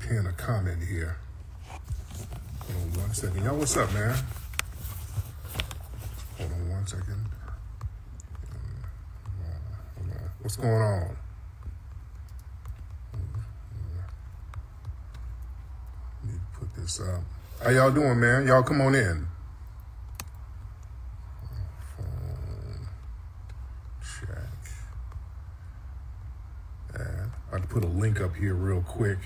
[0.00, 1.16] pin a comment here.
[1.68, 3.44] Hold on one second.
[3.44, 4.16] Y'all, what's up, man?
[6.38, 7.26] Hold on one second.
[10.40, 11.16] What's going on?
[16.24, 17.22] Need to put this up.
[17.62, 18.46] How y'all doing, man?
[18.46, 19.26] Y'all come on in.
[24.02, 24.28] Check.
[26.94, 29.18] And I'll put a link up here real quick.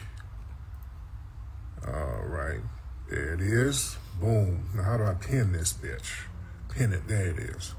[3.08, 3.96] There it is.
[4.21, 4.68] Boom.
[4.75, 6.22] Now, how do I pin this bitch?
[6.71, 7.07] Pin it.
[7.07, 7.75] There it is.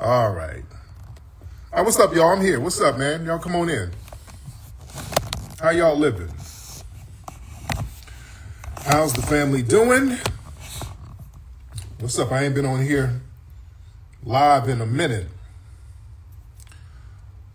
[0.00, 0.64] All right.
[1.72, 2.30] All right, what's up, y'all?
[2.30, 2.60] I'm here.
[2.60, 3.24] What's up, man?
[3.24, 3.90] Y'all come on in.
[5.60, 6.32] How y'all living?
[8.84, 10.18] How's the family doing?
[12.00, 12.32] What's up?
[12.32, 13.20] I ain't been on here
[14.24, 15.26] live in a minute.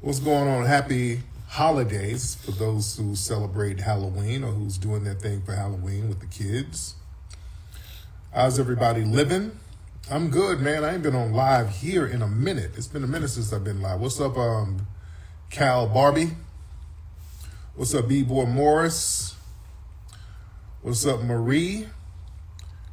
[0.01, 0.65] What's going on?
[0.65, 1.21] Happy
[1.53, 6.25] holidays for those who celebrate Halloween or who's doing their thing for Halloween with the
[6.25, 6.95] kids.
[8.33, 9.59] How's everybody living?
[10.09, 10.83] I'm good, man.
[10.83, 12.71] I ain't been on live here in a minute.
[12.75, 13.99] It's been a minute since I've been live.
[13.99, 14.87] What's up, um,
[15.51, 16.31] Cal Barbie?
[17.75, 19.35] What's up, B-Boy Morris?
[20.81, 21.85] What's up, Marie?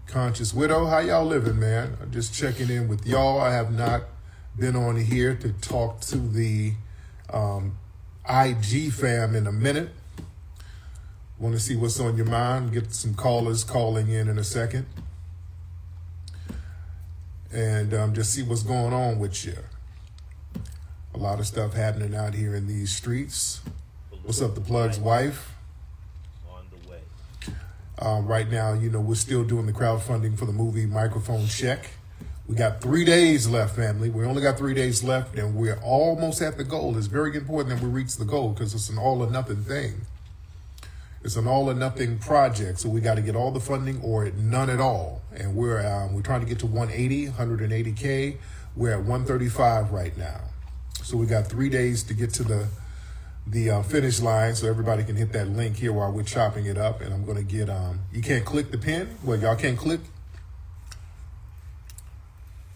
[0.06, 0.84] Conscious Widow.
[0.84, 1.96] How y'all living, man?
[2.02, 3.40] I'm just checking in with y'all.
[3.40, 4.02] I have not
[4.58, 6.74] been on here to talk to the
[7.32, 7.78] um,
[8.30, 9.90] IG fam in a minute.
[11.40, 12.72] Want to see what's on your mind.
[12.72, 14.86] Get some callers calling in in a second.
[17.52, 19.56] And um, just see what's going on with you.
[21.12, 23.62] A lot of stuff happening out here in these streets.
[24.22, 25.52] What's up, the plug's wife?
[26.48, 27.00] on the way.
[27.98, 31.90] Um, right now, you know, we're still doing the crowdfunding for the movie Microphone Check.
[32.50, 34.10] We got three days left, family.
[34.10, 36.98] We only got three days left, and we're almost at the goal.
[36.98, 40.00] It's very important that we reach the goal because it's an all or nothing thing.
[41.22, 44.28] It's an all or nothing project, so we got to get all the funding or
[44.32, 45.22] none at all.
[45.32, 48.38] And we're um, we're trying to get to 180, 180k.
[48.74, 50.40] We're at 135 right now,
[51.04, 52.66] so we got three days to get to the
[53.46, 56.78] the uh, finish line, so everybody can hit that link here while we're chopping it
[56.78, 57.00] up.
[57.00, 59.18] And I'm going to get um, you can't click the pin.
[59.22, 60.00] Well, y'all can't click.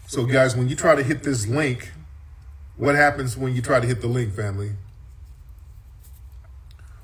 [0.07, 1.91] So, guys, when you try to hit this link,
[2.77, 4.71] what happens when you try to hit the link, family?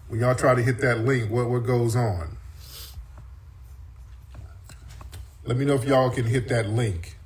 [0.08, 2.38] When y'all try to hit that link, what what goes on?
[5.44, 7.18] Let me know if y'all can hit that link.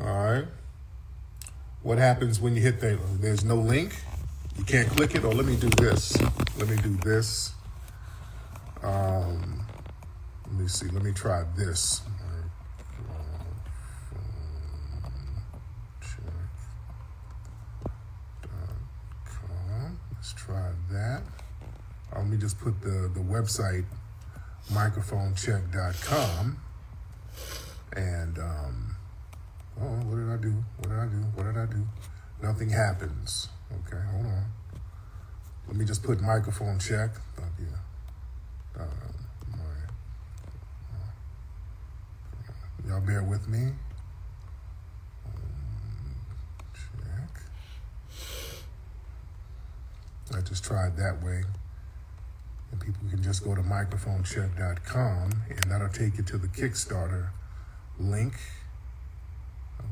[0.00, 0.46] All right.
[1.82, 2.98] What happens when you hit that?
[3.20, 3.94] There's no link.
[4.58, 5.24] You can't click it.
[5.24, 6.20] Or let me do this.
[6.58, 7.52] Let me do this.
[8.82, 9.64] Um,
[10.46, 10.88] let me see.
[10.88, 12.00] Let me try this.
[16.00, 16.40] Check.com.
[20.14, 21.22] Let's try that.
[22.14, 23.84] Uh, Let me just put the, the website
[24.72, 26.58] microphonecheck.com
[27.92, 28.96] and um,
[29.80, 30.64] oh, what did I do?
[30.78, 31.16] What did I do?
[31.34, 31.86] What did I do?
[32.42, 33.48] Nothing happens.
[33.72, 34.44] Okay, hold on.
[35.68, 37.10] Let me just put microphone check.
[37.40, 38.82] Oh, yeah.
[38.82, 38.88] Um,
[39.54, 39.90] all right.
[42.88, 43.72] Y'all bear with me.
[45.26, 46.14] Um,
[46.74, 47.42] check.
[50.36, 51.42] I just tried that way.
[52.70, 57.30] And people can just go to microphonecheck.com and that'll take you to the Kickstarter
[57.98, 58.34] link.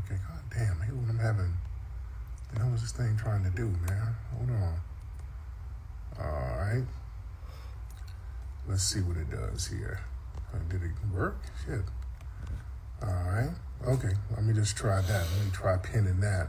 [0.04, 1.54] Okay, god damn, I hate when I'm having
[2.52, 4.14] the hell is this thing trying to do, man?
[4.36, 4.80] Hold on.
[6.18, 6.84] Alright.
[8.66, 10.00] Let's see what it does here.
[10.52, 11.36] Uh, Did it work?
[11.64, 11.80] Shit.
[13.02, 13.50] Alright.
[13.86, 15.26] Okay, let me just try that.
[15.36, 16.48] Let me try pinning that.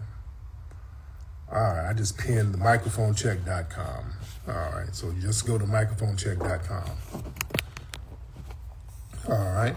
[1.52, 4.06] All right, I just pinned the microphonecheck.com.
[4.48, 6.92] All right, so just go to microphonecheck.com.
[9.30, 9.76] All right.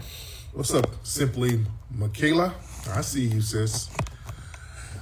[0.53, 2.53] What's up, Simply Michaela?
[2.91, 3.89] I see you, sis.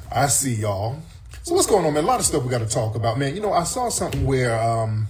[0.09, 1.01] I see y'all.
[1.43, 2.05] So what's going on, man?
[2.05, 3.35] A lot of stuff we got to talk about, man.
[3.35, 5.07] You know, I saw something where um,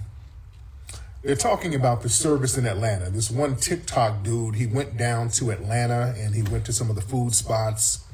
[1.22, 3.10] they're talking about the service in Atlanta.
[3.10, 6.96] This one TikTok dude, he went down to Atlanta and he went to some of
[6.96, 8.04] the food spots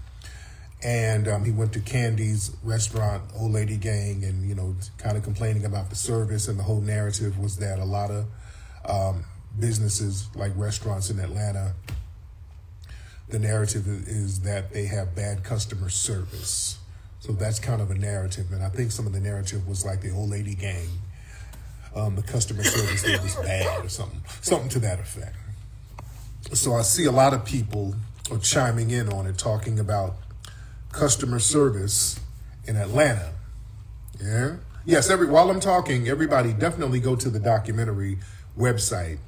[0.83, 5.25] and um, he went to Kandi's restaurant, Old Lady Gang, and you know, kind of
[5.25, 6.47] complaining about the service.
[6.49, 8.27] And the whole narrative was that a lot of
[8.89, 9.25] um,
[9.59, 11.75] businesses, like restaurants in Atlanta,
[13.29, 16.79] the narrative is that they have bad customer service.
[17.21, 20.01] So that's kind of a narrative, and I think some of the narrative was like
[20.01, 20.89] the Old Lady Gang,
[21.95, 25.37] um, the customer service there was bad or something, something to that effect.
[26.53, 27.97] So I see a lot of people
[28.31, 30.15] are chiming in on it, talking about
[30.93, 32.21] customer service
[32.67, 33.33] in Atlanta.
[34.21, 34.57] Yeah,
[34.89, 38.19] Yes, every while I'm talking, everybody definitely go to the documentary
[38.59, 39.19] website.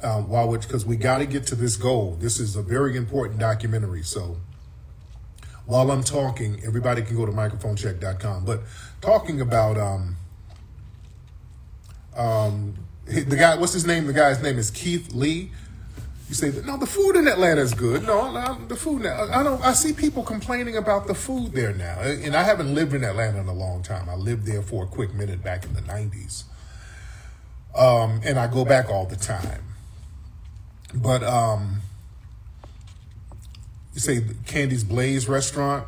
[0.00, 2.16] Uh, while which because we got to get to this goal.
[2.20, 4.02] This is a very important documentary.
[4.02, 4.36] So
[5.66, 8.44] while I'm talking, everybody can go to microphonecheck.com.
[8.44, 8.60] But
[9.00, 10.16] talking about um,
[12.16, 12.74] um,
[13.06, 14.06] the guy, what's his name?
[14.06, 15.50] The guy's name is Keith Lee.
[16.28, 18.02] You say, no, the food in Atlanta is good.
[18.04, 18.32] No,
[18.66, 19.24] the food now.
[19.30, 19.62] I don't.
[19.62, 23.40] I see people complaining about the food there now, and I haven't lived in Atlanta
[23.40, 24.08] in a long time.
[24.08, 26.44] I lived there for a quick minute back in the '90s,
[27.76, 29.64] um, and I go back all the time.
[30.94, 31.82] But um,
[33.92, 35.86] you say Kandi's Blaze restaurant.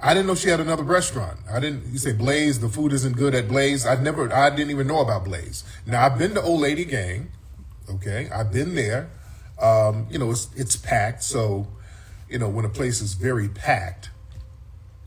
[0.00, 1.38] I didn't know she had another restaurant.
[1.50, 1.86] I didn't.
[1.92, 3.86] You say Blaze, the food isn't good at Blaze.
[3.86, 4.32] I never.
[4.32, 5.62] I didn't even know about Blaze.
[5.86, 7.30] Now I've been to Old Lady Gang.
[7.88, 9.10] Okay, I've been there.
[9.60, 11.22] Um, you know, it's it's packed.
[11.22, 11.66] So,
[12.28, 14.10] you know, when a place is very packed,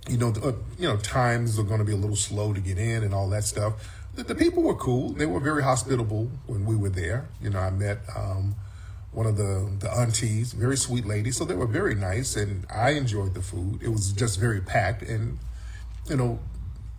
[0.09, 2.59] you know, the, uh, you know, times are going to be a little slow to
[2.59, 3.73] get in and all that stuff.
[4.15, 5.13] The, the, people were cool.
[5.13, 7.29] They were very hospitable when we were there.
[7.41, 8.55] You know, I met um,
[9.11, 11.31] one of the the aunties, very sweet lady.
[11.31, 13.81] So they were very nice, and I enjoyed the food.
[13.81, 15.39] It was just very packed, and
[16.09, 16.39] you know,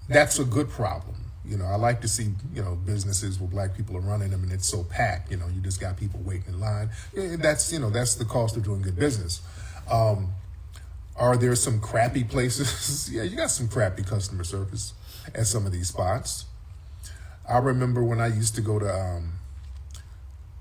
[0.09, 1.17] that's a good problem.
[1.45, 4.45] You know, I like to see, you know, businesses where black people are running them
[4.45, 6.91] and it's so packed, you know, you just got people waiting in line.
[7.15, 9.41] That's, you know, that's the cost of doing good business.
[9.91, 10.33] Um,
[11.17, 13.11] are there some crappy places?
[13.13, 14.95] yeah, you got some crappy customer service
[15.35, 16.47] at some of these spots.
[17.49, 19.33] I remember when I used to go to um,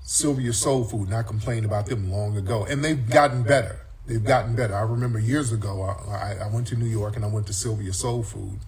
[0.02, 3.78] Sylvia Soul Food, and I complained about them long ago, and they've gotten better.
[4.06, 4.74] They've gotten better.
[4.74, 7.92] I remember years ago, I, I went to New York and I went to Sylvia
[7.92, 8.58] Soul Food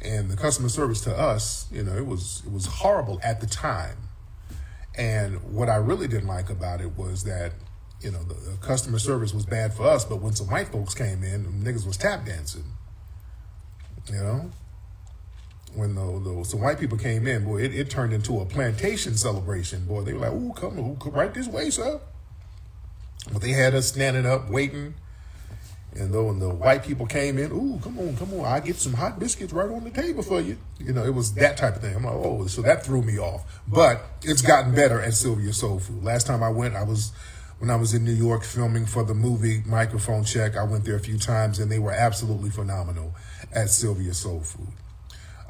[0.00, 3.46] and the customer service to us, you know, it was it was horrible at the
[3.46, 3.96] time.
[4.96, 7.52] And what I really didn't like about it was that,
[8.00, 10.94] you know, the, the customer service was bad for us, but when some white folks
[10.94, 12.64] came in, niggas was tap dancing.
[14.10, 14.50] You know,
[15.74, 19.16] when the, the some white people came in, boy, it, it turned into a plantation
[19.16, 19.84] celebration.
[19.84, 22.00] Boy, they were like, "Ooh, come, ooh, come right this way, sir."
[23.32, 24.94] But they had us standing up, waiting
[25.94, 28.76] and though when the white people came in, ooh, come on, come on, I get
[28.76, 30.56] some hot biscuits right on the table for you.
[30.78, 31.96] You know, it was that type of thing.
[31.96, 33.60] I'm like, oh, so that threw me off.
[33.66, 36.04] But it's gotten better at Sylvia Soul Food.
[36.04, 37.12] Last time I went, I was
[37.58, 40.56] when I was in New York filming for the movie Microphone Check.
[40.56, 43.14] I went there a few times, and they were absolutely phenomenal
[43.52, 44.68] at Sylvia Soul Food.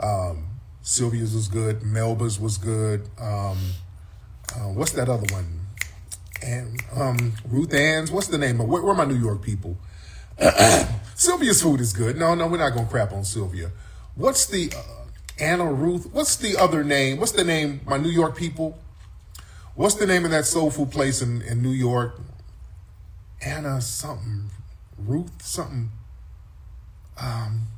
[0.00, 0.46] Um,
[0.80, 1.82] Sylvia's was good.
[1.82, 3.02] Melba's was good.
[3.18, 3.58] Um,
[4.54, 5.60] uh, what's that other one?
[6.42, 8.10] And um, Ruth Ann's.
[8.10, 8.68] What's the name of?
[8.68, 9.76] Where, where are my New York people?
[11.14, 12.16] Sylvia's food is good.
[12.16, 13.70] No, no, we're not gonna crap on Sylvia.
[14.14, 15.04] What's the uh,
[15.40, 16.08] Anna Ruth?
[16.12, 17.18] What's the other name?
[17.18, 17.80] What's the name?
[17.86, 18.78] My New York people.
[19.74, 22.20] What's the name of that soul food place in, in New York?
[23.44, 24.50] Anna something,
[24.98, 25.90] Ruth something.
[27.20, 27.68] Um,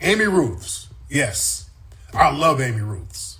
[0.00, 0.88] Amy Ruth's.
[1.08, 1.70] Yes,
[2.12, 3.38] I love Amy Ruth's.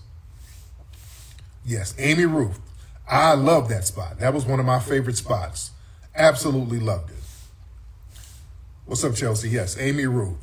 [1.65, 2.61] Yes, Amy Ruth.
[3.09, 4.19] I love that spot.
[4.19, 5.71] That was one of my favorite spots.
[6.15, 7.14] Absolutely loved it.
[8.87, 9.49] What's up, Chelsea?
[9.49, 10.37] Yes, Amy Ruth.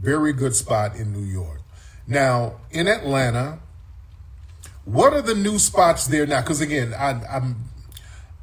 [0.00, 1.60] Very good spot in New York.
[2.06, 3.58] Now, in Atlanta,
[4.84, 6.40] what are the new spots there now?
[6.40, 7.56] Because again, I, I'm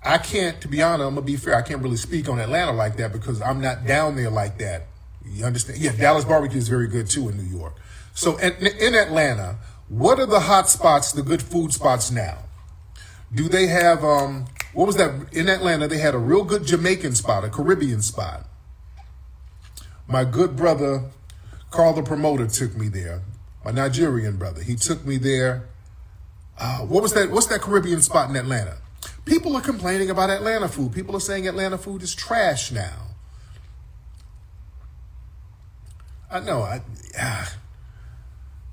[0.04, 1.56] I can't, to be honest, I'm gonna be fair.
[1.56, 4.88] I can't really speak on Atlanta like that because I'm not down there like that.
[5.26, 5.80] You understand?
[5.80, 7.76] Yeah, Dallas barbecue is very good too in New York.
[8.14, 12.40] So in, in Atlanta, what are the hot spots, the good food spots now?
[13.34, 15.88] Do they have um, what was that in Atlanta?
[15.88, 18.46] They had a real good Jamaican spot, a Caribbean spot.
[20.08, 21.04] My good brother,
[21.70, 23.22] Carl the promoter, took me there.
[23.64, 25.68] My Nigerian brother, he took me there.
[26.58, 27.32] Uh, what was that?
[27.32, 28.78] What's that Caribbean spot in Atlanta?
[29.26, 30.94] People are complaining about Atlanta food.
[30.94, 33.08] People are saying Atlanta food is trash now.
[36.30, 36.62] I know.
[36.62, 36.82] I,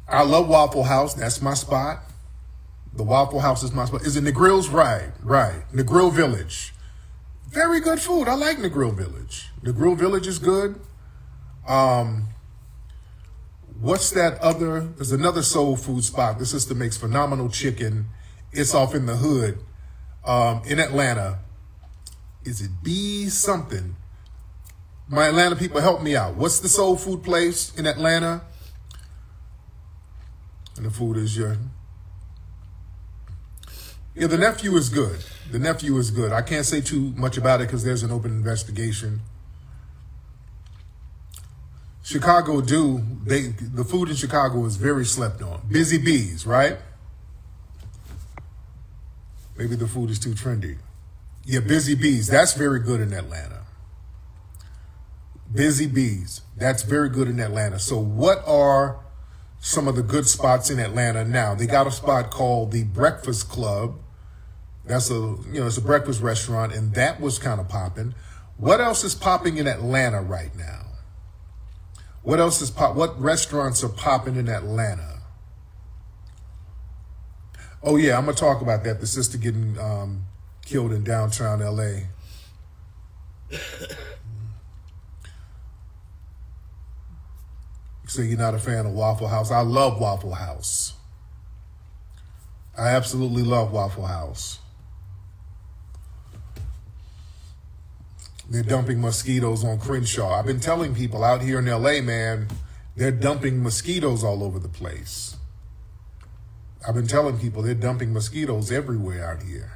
[0.09, 1.15] I love Waffle House.
[1.15, 2.08] That's my spot.
[2.99, 4.03] The Waffle House is my spot.
[4.03, 4.69] Is it Negril's?
[4.69, 5.63] Right, right.
[5.73, 6.75] Negril Village.
[7.49, 8.27] Very good food.
[8.27, 9.51] I like Negril Village.
[9.63, 10.81] Negril Village is good.
[11.69, 12.27] Um,
[13.81, 14.81] what's that other?
[14.81, 16.41] There's another soul food spot.
[16.41, 18.07] The sister makes phenomenal chicken.
[18.51, 19.61] It's off in the hood
[20.25, 21.39] um, in Atlanta.
[22.45, 23.95] Is it B something?
[25.09, 26.35] My Atlanta people, help me out.
[26.35, 28.43] What's the soul food place in Atlanta?
[30.77, 31.59] And the food is your
[34.19, 35.25] yeah, the nephew is good.
[35.51, 36.33] The nephew is good.
[36.33, 39.21] I can't say too much about it because there's an open investigation.
[42.03, 45.61] Chicago do they the food in Chicago is very slept on.
[45.69, 46.79] Busy bees, right?
[49.57, 50.79] Maybe the food is too trendy.
[51.45, 52.29] Yeah, busy bees.
[52.29, 53.65] That's very good in Atlanta.
[55.53, 56.43] Busy bees.
[56.57, 57.79] That's very good in Atlanta.
[57.79, 59.01] So what are
[59.61, 61.55] some of the good spots in Atlanta now.
[61.55, 63.99] They got a spot called the Breakfast Club.
[64.89, 68.15] That's a you know it's a breakfast restaurant, and that was kind of popping.
[68.57, 70.87] What else is popping in Atlanta right now?
[72.23, 72.97] What else is pop?
[72.97, 75.21] What restaurants are popping in Atlanta?
[77.83, 79.01] Oh yeah, I'm gonna talk about that.
[79.01, 80.25] The sister getting um,
[80.65, 82.09] killed in downtown LA.
[88.09, 89.51] So you're not a fan of Waffle House?
[89.51, 90.95] I love Waffle House.
[92.77, 94.61] I absolutely love Waffle House.
[98.51, 100.39] They're dumping mosquitoes on Crenshaw.
[100.39, 102.49] I've been telling people out here in LA, man,
[102.97, 105.37] they're dumping mosquitoes all over the place.
[106.87, 109.73] I've been telling people they're dumping mosquitoes everywhere out here.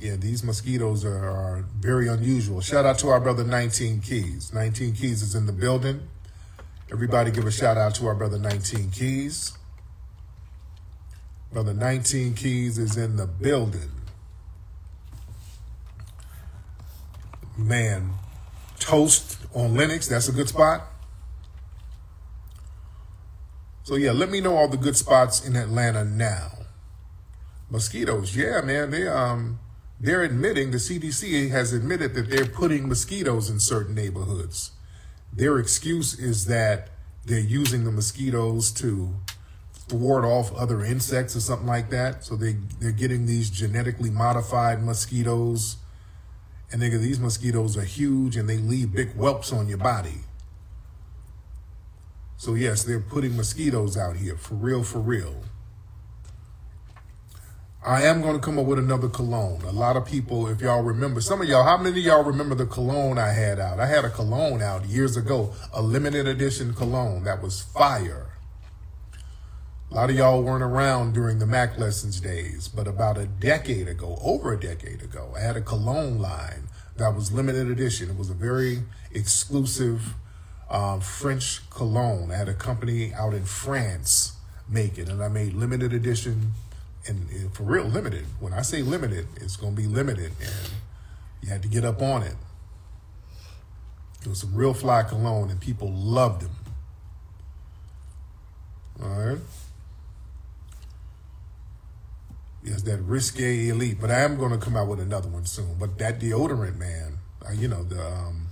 [0.00, 2.60] Yeah, these mosquitoes are, are very unusual.
[2.60, 4.52] Shout out to our brother 19 Keys.
[4.52, 6.08] 19 Keys is in the building.
[6.90, 9.56] Everybody give a shout out to our brother 19 Keys.
[11.52, 14.01] Brother 19 Keys is in the building.
[17.62, 18.14] Man,
[18.78, 20.82] toast on Lenox, that's a good spot.
[23.84, 26.52] So yeah, let me know all the good spots in Atlanta now.
[27.70, 29.58] Mosquitoes, yeah, man, they um
[30.00, 34.72] they're admitting the CDC has admitted that they're putting mosquitoes in certain neighborhoods.
[35.32, 36.88] Their excuse is that
[37.24, 39.14] they're using the mosquitoes to
[39.92, 42.24] ward off other insects or something like that.
[42.24, 45.76] So they they're getting these genetically modified mosquitoes,
[46.72, 50.20] and nigga, these mosquitoes are huge and they leave big whelps on your body.
[52.36, 55.42] So yes, they're putting mosquitoes out here for real, for real.
[57.84, 59.62] I am going to come up with another cologne.
[59.62, 62.54] A lot of people, if y'all remember, some of y'all, how many of y'all remember
[62.54, 63.80] the cologne I had out?
[63.80, 68.31] I had a cologne out years ago, a limited edition cologne that was fire.
[69.92, 73.88] A lot of y'all weren't around during the Mack Lessons days, but about a decade
[73.88, 78.08] ago, over a decade ago, I had a cologne line that was limited edition.
[78.08, 80.14] It was a very exclusive
[80.70, 82.30] um, French cologne.
[82.30, 84.32] I had a company out in France
[84.66, 86.52] make it, and I made limited edition
[87.06, 88.24] and, and for real limited.
[88.40, 90.70] When I say limited, it's going to be limited, and
[91.42, 92.36] you had to get up on it.
[94.22, 96.56] It was a real fly cologne, and people loved them.
[99.02, 99.38] All right.
[102.64, 105.76] Yes, that risque elite, but I am going to come out with another one soon.
[105.80, 107.18] But that deodorant, man,
[107.54, 108.46] you know the um,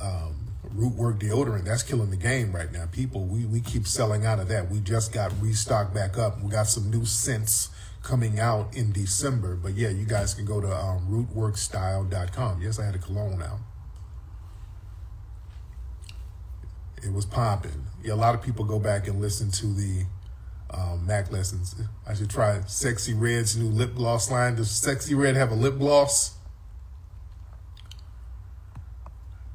[0.00, 2.86] um, root work deodorant that's killing the game right now.
[2.90, 4.70] People we, we keep selling out of that.
[4.70, 6.42] We just got restocked back up.
[6.42, 7.70] We got some new scents
[8.02, 9.56] coming out in december.
[9.56, 13.58] But yeah you guys can go to um, rootworkstyle.com yes i had a cologne out.
[17.02, 17.86] It was popping.
[18.02, 20.04] Yeah a lot of people go back and listen to the
[20.70, 21.74] um, mack lessons
[22.06, 25.78] i should try Sexyy Red's new lip gloss line does sexy red have a lip
[25.78, 26.38] gloss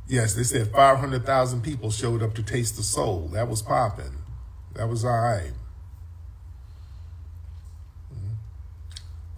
[0.07, 3.29] Yes, they said 500,000 people showed up to taste the soul.
[3.33, 4.17] That was popping.
[4.75, 5.53] That was all right.
[8.13, 8.33] Mm-hmm.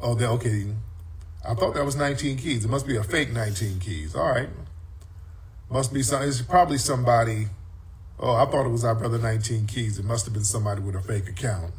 [0.01, 0.67] Oh, they, okay.
[1.47, 2.65] I thought that was 19 keys.
[2.65, 4.15] It must be a fake 19 keys.
[4.15, 4.49] All right.
[5.69, 6.23] Must be some.
[6.23, 7.47] It's probably somebody.
[8.19, 9.99] Oh, I thought it was our brother 19 keys.
[9.99, 11.73] It must have been somebody with a fake account.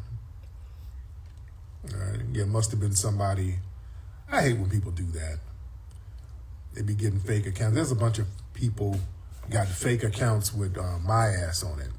[1.83, 2.19] Right.
[2.31, 3.55] Yeah, it must have been somebody.
[4.31, 5.39] I hate when people do that.
[6.73, 7.75] They be getting fake accounts.
[7.75, 8.99] There's a bunch of people
[9.49, 11.89] got fake accounts with uh, my ass on it.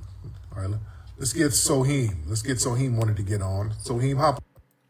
[0.54, 0.78] All right,
[1.18, 2.18] let's get Soheem.
[2.26, 3.70] Let's get Soheem wanted to get on.
[3.82, 4.42] Soheem, hop.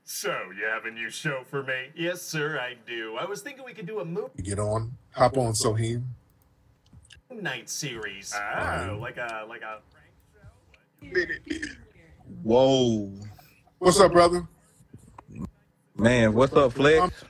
[0.05, 1.91] So, you have a new show for me?
[1.95, 3.17] Yes, sir, I do.
[3.21, 4.93] I was thinking we could do a movie Get on.
[5.13, 6.05] Hop on, Soheem.
[7.35, 8.33] Night series.
[8.35, 9.81] Ah, like a like a
[12.43, 13.13] Whoa,
[13.79, 14.47] What's up, brother?
[15.97, 17.25] man, what's up, Flex?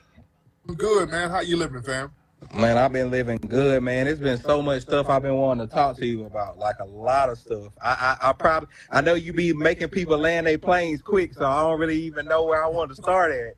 [0.67, 1.31] I'm good, man.
[1.31, 2.11] How you living, fam?
[2.55, 4.07] Man, I've been living good, man.
[4.07, 6.85] It's been so much stuff I've been wanting to talk to you about, like a
[6.85, 7.73] lot of stuff.
[7.83, 11.45] I, I, I probably, I know you be making people land their planes quick, so
[11.45, 13.55] I don't really even know where I want to start at.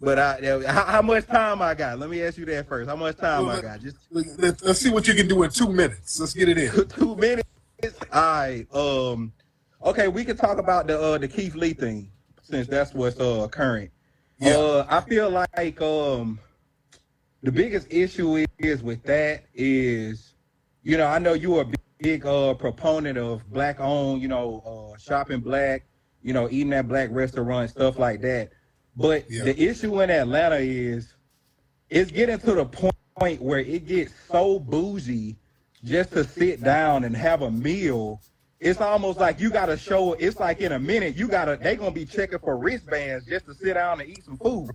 [0.00, 1.98] But I, how, how much time I got?
[1.98, 2.90] Let me ask you that first.
[2.90, 3.80] How much time I got?
[3.80, 6.20] Just Let, us see what you can do in two minutes.
[6.20, 6.88] Let's get it in.
[6.88, 7.48] two, minutes.
[8.12, 8.66] All right.
[8.74, 9.32] Um.
[9.82, 12.10] Okay, we can talk about the uh the Keith Lee thing
[12.42, 13.90] since that's what's uh current.
[14.38, 14.56] Yeah.
[14.56, 16.38] Uh, I feel like um
[17.42, 20.34] the biggest issue is with that is,
[20.82, 24.98] you know, I know you're a big uh proponent of black owned, you know, uh
[24.98, 25.84] shopping black,
[26.22, 28.50] you know, eating at black restaurants, stuff like that.
[28.96, 29.44] But Yeah.
[29.44, 31.14] the issue in Atlanta is
[31.90, 35.36] it's getting to the point where it gets so bougie
[35.84, 38.20] just to sit down and have a meal.
[38.60, 40.14] it's almost like you gotta show.
[40.14, 41.58] It's like in a minute you gotta.
[41.60, 44.70] They gonna be checking for wristbands just to sit down and eat some food.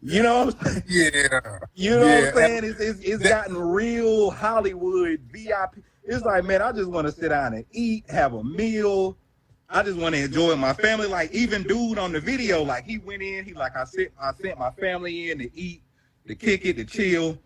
[0.00, 0.82] You know what I'm saying?
[0.88, 1.58] Yeah.
[1.74, 2.18] You know Yeah.
[2.20, 2.64] what I'm saying?
[2.64, 5.82] It's, it's, it's That- gotten real Hollywood VIP.
[6.04, 9.18] It's like, man, I just want to sit down and eat, have a meal.
[9.72, 11.08] I just want to enjoy my family.
[11.08, 14.32] Like even dude on the video, like he went in, he like I sent I
[14.34, 15.82] sent my family in to eat,
[16.26, 17.38] to kick it, to chill,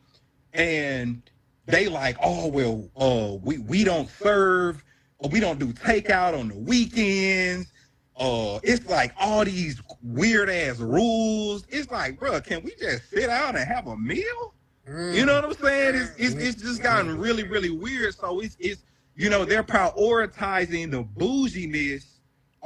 [0.53, 1.23] and
[1.67, 4.83] they like, oh well, uh, we we don't serve,
[5.19, 7.73] or we don't do takeout on the weekends.
[8.19, 11.65] Uh, it's like all these weird ass rules.
[11.69, 14.55] It's like, bro, can we just sit down and have a meal?
[14.89, 15.95] You know what I'm saying?
[15.95, 18.15] It's, it's it's just gotten really really weird.
[18.17, 18.83] So it's it's
[19.15, 22.16] you know they're prioritizing the bouginess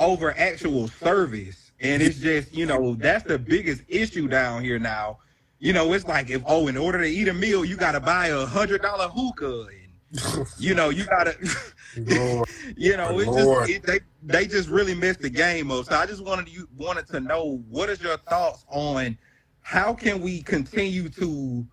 [0.00, 5.18] over actual service, and it's just you know that's the biggest issue down here now.
[5.60, 8.00] You know, it's like if oh, in order to eat a meal, you got to
[8.00, 11.36] buy a hundred dollar hookah, and you know you got to.
[11.96, 12.48] Lord.
[12.76, 13.68] you know, it's Lord.
[13.68, 15.84] just it, they they just really missed the game up.
[15.84, 19.18] So I just wanted you wanted to know what is your thoughts on
[19.60, 21.66] how can we continue to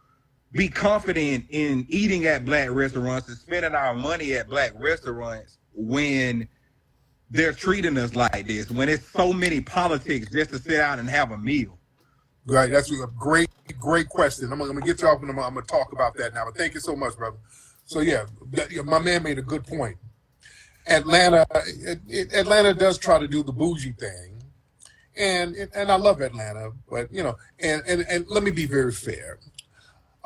[0.52, 6.48] be confident in eating at black restaurants and spending our money at black restaurants when
[7.30, 11.10] they're treating us like this, when it's so many politics just to sit out and
[11.10, 11.78] have a meal.
[12.46, 14.52] Right, that's a great, great question.
[14.52, 16.46] I'm, gonna get you off and I'm, I'm gonna talk about that now.
[16.46, 17.38] But thank you so much, brother.
[17.86, 18.26] So yeah,
[18.86, 19.98] my man made a good point.
[20.88, 21.46] Atlanta,
[22.34, 24.42] Atlanta does try to do the bougie thing,
[25.18, 28.94] and and I love Atlanta, but you know, and and and let me be very
[28.94, 29.40] fair.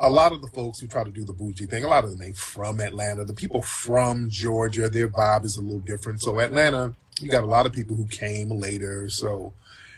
[0.02, 2.10] A lot of the folks who try to do the bougie thing, a lot of
[2.10, 3.24] them ain't from Atlanta.
[3.24, 6.20] The people from Georgia, their vibe is a little different.
[6.20, 9.52] So Atlanta, you got a lot of people who came later, so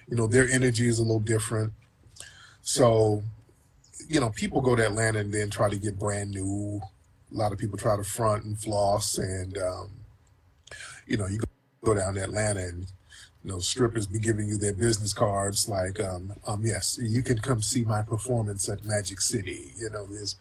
[0.09, 1.73] you know their energy is a little different.
[2.63, 3.23] So,
[4.09, 6.81] you know, people go to Atlanta and then try to get brand new.
[7.33, 9.91] A lot of people try to front and floss, and um,
[11.07, 11.41] you know, you
[11.83, 12.87] go down to Atlanta and
[13.45, 17.39] you know, strippers be giving you their business cards like, um, um, yes, you can
[17.39, 19.73] come see my performance at Magic City.
[19.79, 20.37] You know, there's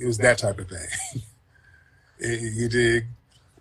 [0.00, 1.22] it was that type of thing.
[2.22, 3.06] Eh, you dig?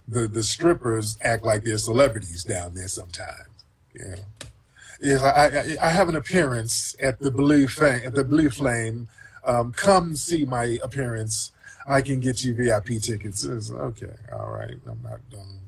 [0.08, 3.47] The the strippers act like they're celebrities down there sometimes.
[3.95, 4.15] You
[5.01, 5.25] know.
[5.25, 8.03] I, I, I have an appearance at the Blue Flame.
[8.06, 9.10] At the Blue Flame,
[9.43, 11.51] um, come see my appearance.
[11.88, 13.43] I can get you VIP tickets.
[13.43, 14.77] It's, okay, all right.
[14.88, 15.60] I'm not gonna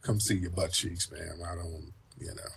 [0.00, 1.38] come see your butt cheeks, man.
[1.46, 2.50] I don't, you know.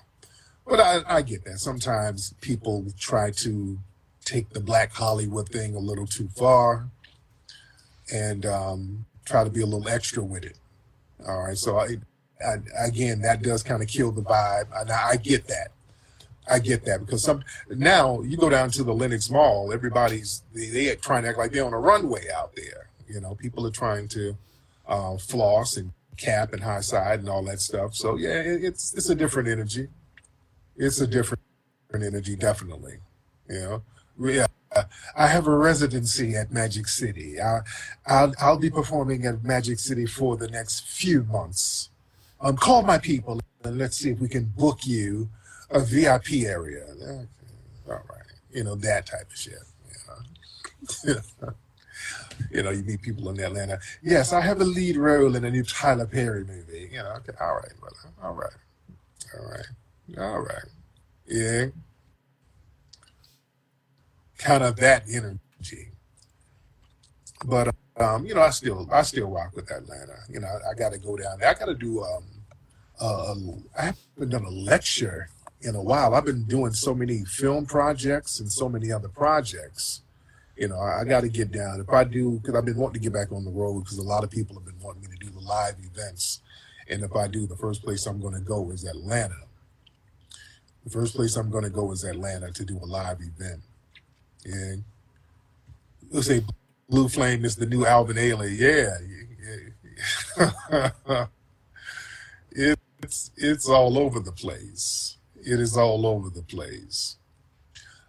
[0.66, 1.60] But I, I get that.
[1.60, 3.80] Sometimes people try to
[4.24, 6.90] take the Black Hollywood thing a little too far,
[8.14, 10.58] and um, try to be a little extra with it.
[11.28, 11.58] All right.
[11.58, 11.98] So I,
[12.46, 15.72] I, again, that does kind of kill the vibe, and I, I get that.
[16.50, 20.68] I get that because some now you go down to the Lenox Mall, everybody's they,
[20.70, 22.90] they trying to act like they're on a runway out there.
[23.08, 24.36] You know, people are trying to
[24.88, 27.96] uh, floss and cap and high side and all that stuff.
[27.96, 29.88] So yeah, it, it's it's a different energy.
[30.78, 31.42] It's a different
[31.94, 32.98] energy, definitely.
[33.50, 33.84] You know,
[34.20, 34.48] yeah.
[35.18, 37.42] I have a residency at Magic City.
[37.42, 37.62] I,
[38.06, 41.90] I'll I'll be performing at Magic City for the next few months.
[42.40, 45.30] Um, call my people and let's see if we can book you
[45.72, 46.86] a VIP area.
[47.02, 47.28] Okay,
[47.88, 49.60] all right, you know that type of shit.
[52.52, 53.80] you know, you meet people in Atlanta.
[54.02, 56.90] Yes, I have a lead role in a new Tyler Perry movie.
[56.92, 58.54] You know, okay, all right, brother, all right,
[59.38, 59.66] all right,
[60.18, 60.66] all right,
[61.28, 61.66] yeah,
[64.38, 65.90] kind of that energy.
[67.46, 70.18] But um, you know, I still I still rock with Atlanta.
[70.30, 71.50] You know, I, I got to go down there.
[71.50, 72.24] I got to do um,
[73.00, 73.36] uh,
[73.78, 75.30] I haven't done a lecture
[75.62, 76.14] in a while.
[76.14, 80.02] I've been doing so many film projects and so many other projects.
[80.60, 81.80] You know, I, I got to get down.
[81.80, 84.04] If I do, because I've been wanting to get back on the road because a
[84.04, 86.42] lot of people have been wanting me to do the live events.
[86.90, 89.46] And if I do, the first place I'm going to go is Atlanta.
[90.84, 93.62] The first place I'm going to go is Atlanta to do a live event.
[94.44, 94.84] And
[96.12, 96.44] let's say
[96.90, 98.58] Blue Flame is the new Alvin Ailey.
[98.58, 98.98] Yeah.
[100.38, 101.26] yeah,
[102.52, 102.76] yeah.
[103.02, 105.18] it's it's all over the place.
[105.38, 107.16] It is all over the place.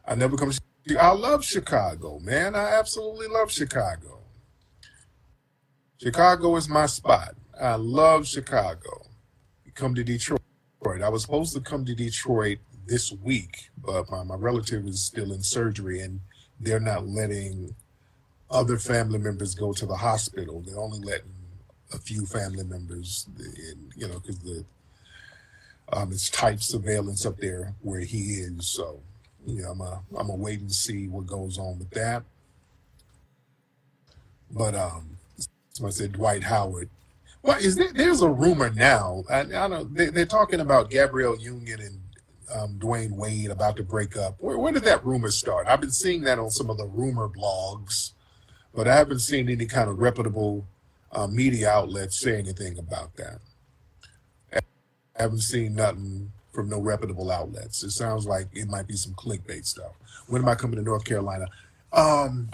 [0.05, 0.51] I never come.
[0.99, 2.55] I love Chicago, man.
[2.55, 4.21] I absolutely love Chicago.
[6.03, 7.35] Chicago is my spot.
[7.61, 9.03] I love Chicago.
[9.75, 10.41] Come to Detroit.
[11.03, 15.33] I was supposed to come to Detroit this week, but my, my relative is still
[15.33, 16.21] in surgery and
[16.59, 17.75] they're not letting
[18.51, 20.63] other family members go to the hospital.
[20.67, 21.35] They're only letting
[21.93, 24.65] a few family members, in, you know, because the
[25.93, 28.69] um, it's tight surveillance up there where he is.
[28.69, 29.01] So,
[29.47, 32.23] know, I'm a, I'm gonna wait and see what goes on with that.
[34.51, 35.17] But um,
[35.71, 36.91] somebody said Dwight Howard.
[37.43, 39.25] Well, is there, there's a rumor now.
[39.31, 39.95] I, I don't.
[39.95, 42.01] They, they're talking about Gabrielle Union and
[42.55, 44.37] um, Dwyane Wade about to break up.
[44.39, 45.67] Where, where did that rumor start?
[45.67, 48.13] I've been seeing that on some of the rumor blogs,
[48.75, 50.67] but I haven't seen any kind of reputable
[51.13, 53.39] uh, media outlets say anything about that.
[54.53, 57.83] I haven't seen nothing from no reputable outlets.
[57.83, 59.93] It sounds like it might be some clickbait stuff.
[60.27, 61.47] When am I coming to North Carolina?
[61.93, 62.51] Um,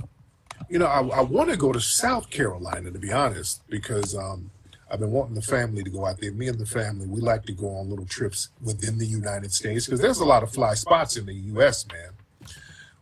[0.69, 4.51] you know, I, I want to go to South Carolina to be honest, because um,
[4.91, 6.33] I've been wanting the family to go out there.
[6.33, 9.87] Me and the family, we like to go on little trips within the United States
[9.87, 11.87] because there's a lot of fly spots in the U.S.
[11.93, 12.11] Man,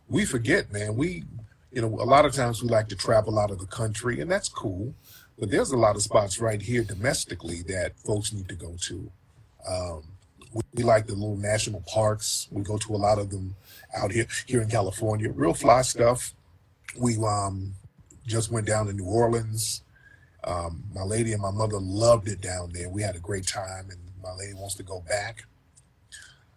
[0.09, 0.95] we forget, man.
[0.95, 1.23] We,
[1.71, 4.31] you know, a lot of times we like to travel out of the country, and
[4.31, 4.93] that's cool.
[5.37, 9.11] But there's a lot of spots right here domestically that folks need to go to.
[9.67, 10.03] Um,
[10.55, 12.47] we, like the little national parks.
[12.51, 13.55] We go to a lot of them
[13.95, 15.31] out here here in California.
[15.31, 16.33] Real fly stuff.
[16.97, 17.73] We um,
[18.25, 19.81] just went down to New Orleans.
[20.45, 22.89] Um, my lady and my mother loved it down there.
[22.89, 25.43] We had a great time, and my lady wants to go back.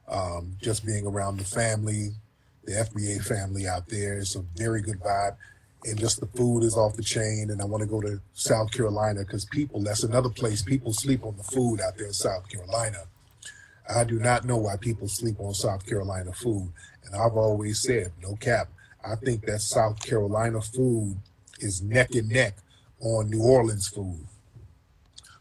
[0.06, 2.10] Um, just being around the family,
[2.64, 5.36] the FBA family out there is a very good vibe.
[5.84, 7.50] And just the food is off the chain.
[7.50, 11.24] And I want to go to South Carolina because people, that's another place, people sleep
[11.24, 13.04] on the food out there in South Carolina.
[13.94, 16.70] I do not know why people sleep on South Carolina food.
[17.04, 18.68] And I've always said, no cap,
[19.04, 21.16] I think that South Carolina food
[21.60, 22.56] is neck and neck
[23.00, 24.26] on New Orleans food.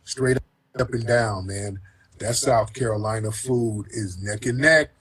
[0.05, 0.37] Straight
[0.79, 1.79] up and down, man.
[2.19, 4.91] That South Carolina food is neck and neck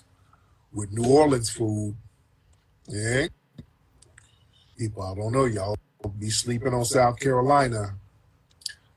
[0.73, 1.95] with New Orleans food.
[2.89, 3.29] Yeah.
[4.77, 5.77] People, I don't know, y'all
[6.19, 7.95] be sleeping on South Carolina.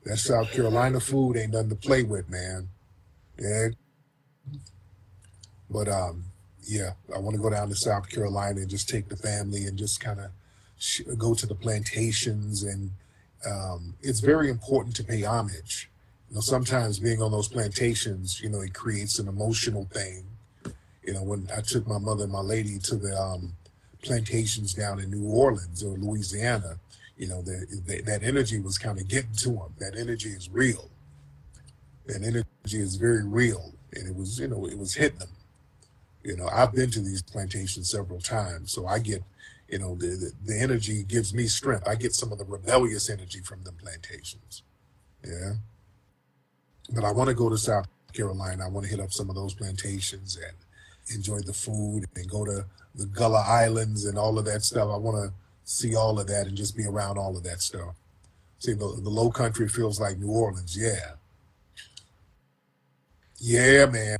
[0.04, 2.68] That South Carolina food ain't nothing to play with, man.
[3.38, 3.68] Yeah.
[5.70, 6.24] But um,
[6.64, 9.78] yeah, I want to go down to South Carolina and just take the family and
[9.78, 10.30] just kind of
[10.78, 12.64] sh- go to the plantations.
[12.64, 12.90] And
[13.46, 15.88] um, it's very important to pay homage.
[16.28, 20.24] You know, sometimes being on those plantations, you know, it creates an emotional thing.
[21.04, 23.54] You know, when I took my mother and my lady to the um,
[24.02, 26.78] plantations down in New Orleans or Louisiana,
[27.16, 29.74] you know, the, the, that energy was kind of getting to them.
[29.78, 30.88] That energy is real.
[32.06, 35.28] That energy is very real, and it was, you know, it was hitting them.
[36.22, 39.22] You know, I've been to these plantations several times, so I get,
[39.68, 41.88] you know, the, the the energy gives me strength.
[41.88, 44.62] I get some of the rebellious energy from the plantations.
[45.24, 45.54] Yeah,
[46.94, 48.64] but I want to go to South Carolina.
[48.64, 50.56] I want to hit up some of those plantations and
[51.14, 54.90] enjoy the food and go to the Gullah Islands and all of that stuff.
[54.92, 55.32] I want to
[55.64, 57.94] see all of that and just be around all of that stuff.
[58.58, 60.76] See, the, the low country feels like New Orleans.
[60.76, 61.12] Yeah.
[63.38, 64.18] Yeah, man.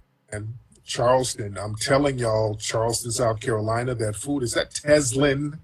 [0.91, 1.57] Charleston.
[1.57, 5.57] I'm telling y'all, Charleston, South Carolina, that food is that Teslin?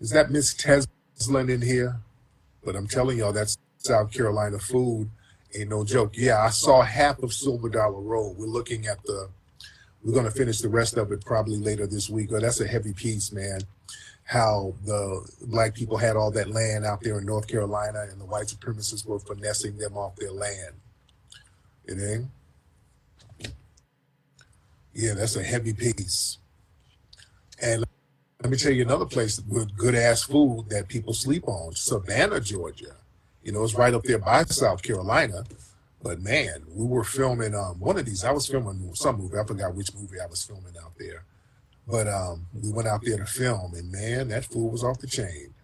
[0.00, 2.00] Is that Miss Teslin in here?
[2.64, 5.10] But I'm telling y'all, that's South Carolina food.
[5.54, 6.16] Ain't no joke.
[6.16, 8.38] Yeah, I saw half of Silver Dollar Road.
[8.38, 9.28] We're looking at the,
[10.02, 12.30] we're going to finish the rest of it probably later this week.
[12.32, 13.60] Oh, that's a heavy piece, man.
[14.24, 18.24] How the black people had all that land out there in North Carolina and the
[18.24, 20.72] white supremacists were finessing them off their land.
[21.86, 22.28] You know?
[24.94, 26.38] Yeah, that's a heavy piece.
[27.60, 27.84] And
[28.42, 32.40] let me tell you another place with good ass food that people sleep on Savannah,
[32.40, 32.94] Georgia.
[33.42, 35.44] You know, it's right up there by South Carolina.
[36.02, 38.24] But man, we were filming um, one of these.
[38.24, 39.38] I was filming some movie.
[39.38, 41.24] I forgot which movie I was filming out there.
[41.88, 45.06] But um, we went out there to film, and man, that food was off the
[45.06, 45.54] chain.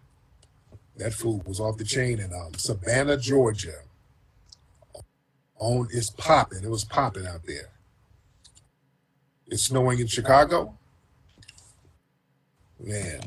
[0.97, 3.79] That food was off the chain in um, Savannah, Georgia.
[5.57, 6.63] On it's popping.
[6.63, 7.70] It was popping out there.
[9.51, 10.77] It's snowing in Chicago.
[12.79, 13.19] Man,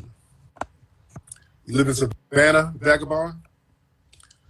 [1.66, 3.34] you live in Savannah, Vagabond?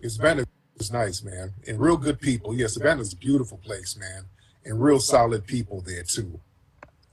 [0.06, 0.44] Savannah
[0.76, 1.52] is nice, man.
[1.66, 2.54] And real good people.
[2.54, 4.24] Yeah, Savannah's a beautiful place, man.
[4.64, 6.38] And real solid people there, too.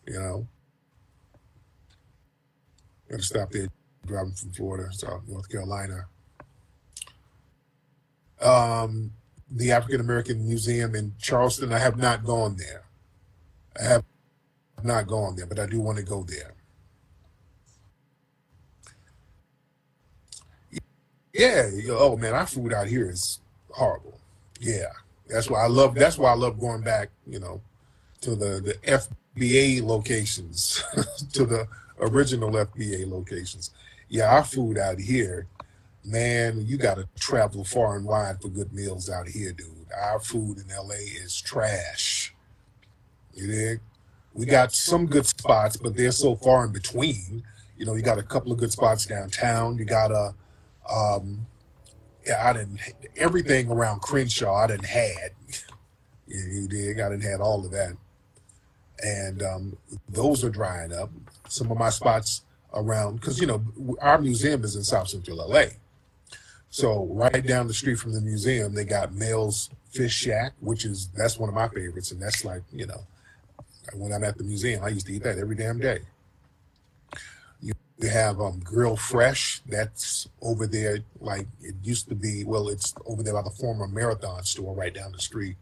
[0.06, 0.48] You know?
[3.10, 3.68] Gotta stop there
[4.06, 6.06] driving from Florida, so North Carolina.
[8.40, 9.12] Um,
[9.50, 12.84] the African American Museum in Charleston, I have not gone there.
[13.80, 14.04] I have
[14.84, 16.54] not gone there, but I do want to go there.
[21.34, 21.70] Yeah.
[21.90, 23.40] Oh man, our food out here is
[23.70, 24.20] horrible.
[24.60, 24.92] Yeah.
[25.32, 25.96] That's why I love.
[25.96, 27.10] That's why I love going back.
[27.26, 27.62] You know,
[28.22, 30.84] to the the FBA locations,
[31.34, 31.68] to the
[32.00, 33.72] original FBA locations.
[34.10, 35.48] Yeah, our food out here,
[36.04, 39.68] man, you got to travel far and wide for good meals out here, dude.
[39.98, 42.34] Our food in LA is trash.
[43.34, 43.80] You dig?
[44.34, 47.44] We got some good spots, but they're so far in between.
[47.78, 49.78] You know, you got a couple of good spots downtown.
[49.78, 50.34] You got a
[50.94, 51.48] um,
[52.26, 52.80] Yeah, I didn't
[53.18, 54.56] everything around Crenshaw.
[54.56, 55.32] I didn't had.
[56.28, 57.02] You, you dig?
[57.02, 57.98] I didn't had all of that,
[59.04, 61.10] and um, those are drying up.
[61.50, 63.62] Some of my spots around because you know
[64.02, 65.66] our museum is in South Central LA.
[66.70, 71.10] So right down the street from the museum, they got Mel's Fish Shack, which is
[71.16, 73.02] that's one of my favorites, and that's like you know
[73.96, 76.00] when I'm at the museum, I used to eat that every damn day.
[77.62, 82.44] You you have um, Grill Fresh, that's over there, like it used to be.
[82.44, 85.58] Well, it's over there by the former Marathon store right down the street.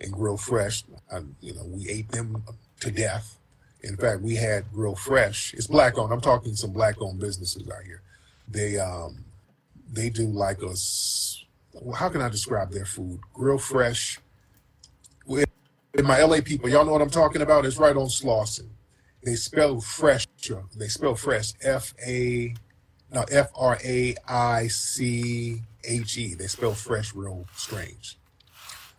[0.00, 2.42] And Grill Fresh, I, you know, we ate them
[2.80, 3.38] to death.
[3.82, 5.54] In fact, we had Grill Fresh.
[5.54, 6.12] It's black owned.
[6.12, 8.02] I'm talking some black owned businesses out here.
[8.48, 9.24] They um
[9.92, 13.20] they do like a s- well, how can I describe their food?
[13.32, 14.18] Grill Fresh.
[16.02, 17.64] My LA people, y'all know what I'm talking about.
[17.64, 18.68] It's right on Slauson.
[19.24, 20.26] They spell fresh.
[20.76, 21.52] They spell fresh.
[21.62, 22.54] F A
[23.12, 26.34] no F R A I C H E.
[26.34, 28.18] They spell fresh real strange.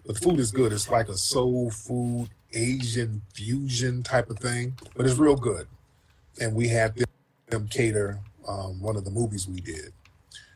[0.05, 0.73] But the food is good.
[0.73, 5.67] It's like a soul food Asian fusion type of thing, but it's real good.
[6.39, 7.07] And we had them,
[7.49, 9.91] them cater um, one of the movies we did.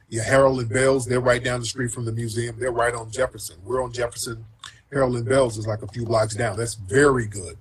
[0.10, 2.58] Yeah, Harold and Belle's, they're right down the street from the museum.
[2.60, 3.58] They're right on Jefferson.
[3.64, 4.46] We're on Jefferson.
[4.92, 6.58] Harold and Belle's is like a few blocks down.
[6.58, 7.58] That's very good.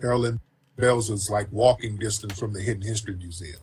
[0.00, 0.40] Harold and
[0.76, 3.60] Belle's is like walking distance from the Hidden History Museum.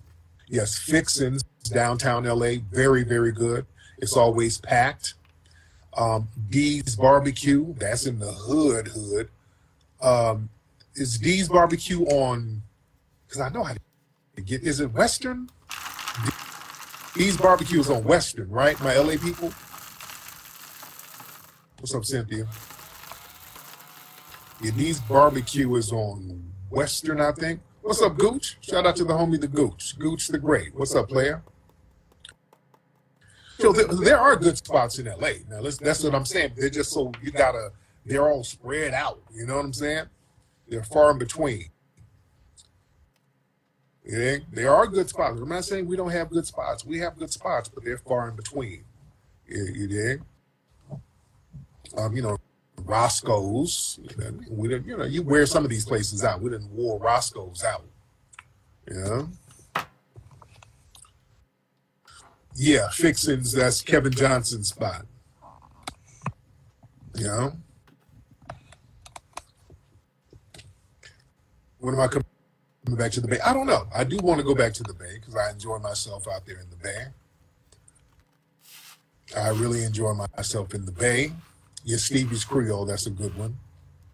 [0.47, 3.65] Yes, Fixins, downtown LA, very, very good.
[3.97, 5.15] It's always packed.
[5.97, 9.29] Um, D's Barbecue, that's in the hood, hood.
[10.01, 10.49] Um,
[10.95, 12.61] is Dee's Barbecue on,
[13.27, 13.73] because I know how
[14.35, 15.49] to get, is it Western?
[17.15, 18.79] Dee's Barbecue is on Western, right?
[18.81, 19.51] My LA people?
[21.79, 22.45] What's up, Cynthia?
[24.61, 27.61] D's Barbecue is on Western, I think.
[27.81, 28.57] What's up, Gooch?
[28.59, 29.97] Shout out to the homie, the Gooch.
[29.97, 30.75] Gooch the Great.
[30.75, 31.41] What's up, player?
[33.59, 35.39] So there, there are good spots in LA.
[35.49, 36.51] Now, let's, that's what I'm saying.
[36.57, 37.71] They're just so, you gotta,
[38.05, 39.21] they're all spread out.
[39.33, 40.05] You know what I'm saying?
[40.67, 41.69] They're far in between.
[44.03, 45.39] Yeah, there are good spots.
[45.39, 46.85] I'm not saying we don't have good spots.
[46.85, 48.83] We have good spots, but they're far in between.
[49.47, 50.21] You, you dig?
[51.97, 52.37] Um, you know,
[52.83, 53.99] Roscoe's.
[54.49, 56.41] We didn't, you know, you wear some of these places out.
[56.41, 57.85] We didn't wore Roscoe's out.
[58.89, 59.23] Yeah.
[62.55, 65.05] Yeah, Fixins, that's Kevin Johnson's spot.
[67.15, 67.53] You know?
[71.79, 72.25] When am I coming
[72.97, 73.39] back to the Bay?
[73.45, 73.87] I don't know.
[73.95, 76.59] I do want to go back to the Bay because I enjoy myself out there
[76.59, 77.05] in the Bay.
[79.37, 81.31] I really enjoy myself in the Bay.
[81.83, 83.57] Yeah, Stevie's Creole, that's a good one.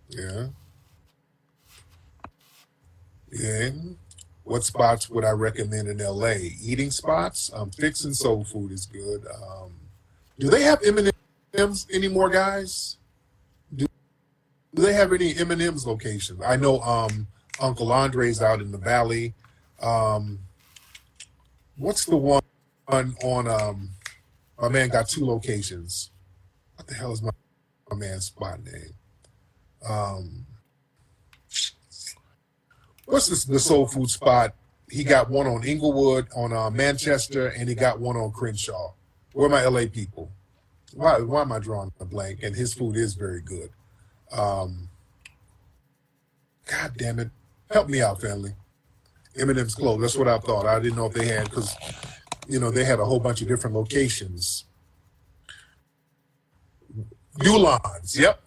[0.09, 0.47] Yeah.
[3.31, 3.69] Yeah.
[4.43, 6.35] What spots would I recommend in LA?
[6.61, 7.51] Eating spots.
[7.53, 9.25] Um, Fixins soul food is good.
[9.25, 9.73] Um,
[10.37, 12.97] do they have M&Ms anymore, guys?
[13.75, 13.87] Do,
[14.73, 16.41] do they have any M&Ms locations?
[16.45, 17.27] I know um,
[17.59, 19.33] Uncle Andre's out in the valley.
[19.81, 20.39] Um,
[21.77, 22.43] what's the one
[22.87, 23.89] on, on um,
[24.59, 26.11] my man got two locations.
[26.75, 27.31] What the hell is my,
[27.89, 28.93] my man's spot name?
[29.87, 30.45] Um,
[33.05, 34.55] what's this, the soul food spot?
[34.89, 38.93] He got one on Inglewood, on uh, Manchester, and he got one on Crenshaw.
[39.33, 40.31] Where my LA people?
[40.93, 42.41] Why, why am I drawing a blank?
[42.43, 43.69] And his food is very good.
[44.31, 44.89] Um,
[46.65, 47.29] God damn it.
[47.69, 48.53] Help me out, family.
[49.37, 50.01] M&M's closed.
[50.01, 50.65] That's what I thought.
[50.65, 51.75] I didn't know if they had, because,
[52.47, 54.65] you know, they had a whole bunch of different locations.
[57.39, 58.17] Dulans.
[58.17, 58.41] Yep.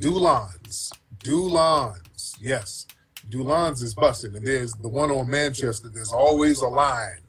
[0.00, 0.92] Dulans.
[1.18, 2.36] Dulans.
[2.40, 2.86] Yes.
[3.28, 4.36] Dulans is busting.
[4.36, 5.88] And there's the one on Manchester.
[5.88, 7.20] There's always a line.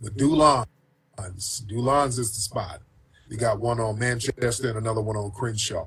[0.00, 0.66] The Dulans.
[1.18, 2.80] Dulans is the spot.
[3.28, 5.86] You got one on Manchester and another one on Crenshaw.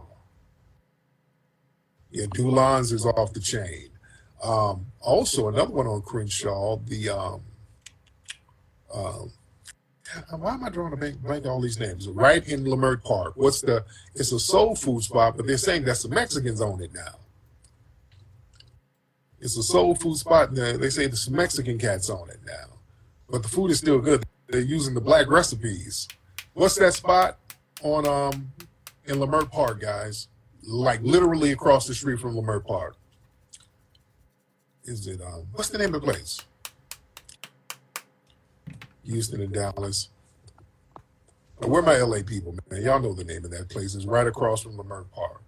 [2.12, 3.90] Yeah, Dulans is off the chain.
[4.44, 7.42] Um, also, another one on Crenshaw, the um,
[8.94, 9.32] um,
[10.30, 12.08] why am I drawing a blank, blank all these names?
[12.08, 13.34] Right in Leimert Park.
[13.36, 13.86] What's the?
[14.16, 17.16] It's a soul food spot, but they're saying that's the Mexicans own it now.
[19.40, 22.78] It's a soul food spot, and they say the Mexican cats own it now.
[23.30, 24.24] But the food is still good.
[24.48, 26.08] They're using the black recipes.
[26.54, 27.38] What's that spot
[27.82, 28.52] on um
[29.06, 30.28] in Leimert Park, guys?
[30.64, 32.98] Like literally across the street from Leimert Park.
[34.84, 35.48] Is it um?
[35.54, 36.42] What's the name of the place?
[39.04, 40.10] Houston and Dallas.
[41.58, 42.82] Where my LA people, man?
[42.84, 43.94] Y'all know the name of that place.
[43.94, 45.42] It's right across from Leimert Park.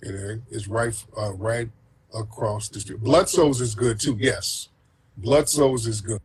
[0.00, 1.70] It ain't- It's right, uh, right
[2.14, 3.00] across the street.
[3.02, 4.16] Bludso's is good too.
[4.18, 4.68] Yes,
[5.16, 6.20] Bludso's is good.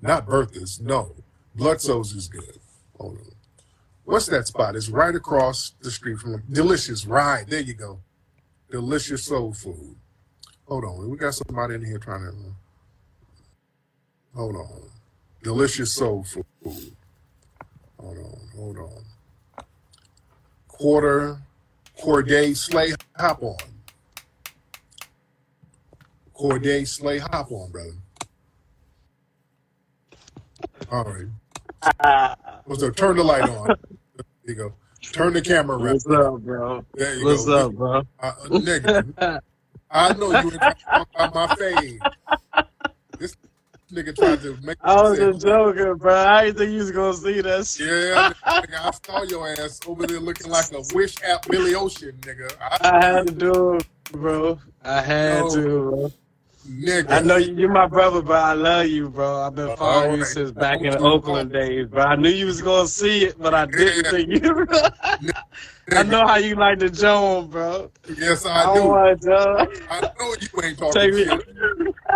[0.00, 0.80] Not Bertha's.
[0.80, 1.14] No,
[1.54, 2.58] Blood Bludso's is good.
[2.98, 3.32] Hold on.
[4.04, 4.74] What's that spot?
[4.74, 7.06] It's right across the street from Delicious.
[7.06, 8.00] Right there, you go.
[8.68, 9.96] Delicious soul food.
[10.66, 12.54] Hold on, we got somebody in here trying to.
[14.34, 14.90] Hold on.
[15.42, 16.44] Delicious soul food.
[17.98, 19.04] Hold on, hold on.
[20.68, 21.38] Quarter,
[21.98, 23.56] Corday Slay, hop on.
[26.32, 27.90] Corday Slay, hop on, brother.
[30.90, 32.36] All right.
[32.64, 32.96] What's up?
[32.96, 33.66] Turn the light on.
[33.66, 34.74] There you go.
[35.12, 35.94] Turn the camera around.
[35.94, 36.84] What's up, bro?
[36.94, 37.66] There you What's go.
[37.66, 38.02] up, bro?
[38.20, 39.40] Uh, nigga,
[39.90, 41.98] I know you were talking about my fade.
[43.18, 43.36] This
[43.92, 46.14] nigga tried to make I was just joking, bro.
[46.14, 47.86] I didn't think you was gonna see that shit.
[47.86, 52.12] yeah, nigga, I saw your ass over there looking like a wish app Billy Ocean,
[52.22, 52.52] nigga.
[52.60, 54.58] I, I had to do it, bro.
[54.84, 55.54] I had No.
[55.54, 56.12] to, bro.
[56.68, 57.10] nigga.
[57.12, 59.42] I know you, you're my brother, but I love you, bro.
[59.42, 62.02] I've been following you since back in the Oakland days, bro.
[62.02, 64.10] I knew you was gonna see it, but I didn't Yeah.
[64.10, 64.66] think you.
[65.94, 67.90] I know how you like to joan, bro.
[68.16, 68.80] Yes, I I do.
[68.80, 69.32] joan.
[69.32, 71.24] Uh, I know you ain't talking Take me.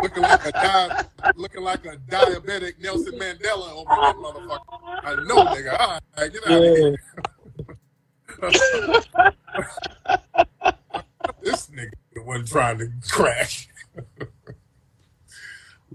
[0.02, 1.04] Looking like a di-
[1.36, 5.00] looking like a diabetic Nelson Mandela over that motherfucker.
[5.02, 5.80] I know, nigga.
[5.80, 6.96] All right, get out of here.
[11.42, 13.68] this nigga wasn't trying to crash.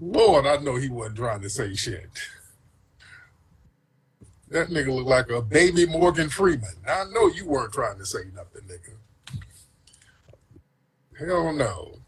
[0.00, 2.08] Lord, I know he wasn't trying to say shit.
[4.48, 6.74] That nigga looked like a baby Morgan Freeman.
[6.86, 8.96] I know you weren't trying to say nothing, nigga.
[11.18, 11.98] Hell no.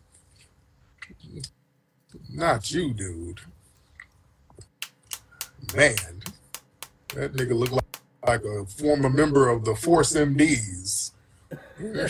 [2.34, 3.40] Not you, dude.
[5.74, 5.94] Man,
[7.14, 7.84] that nigga looked like,
[8.26, 11.12] like a former member of the Force MDs.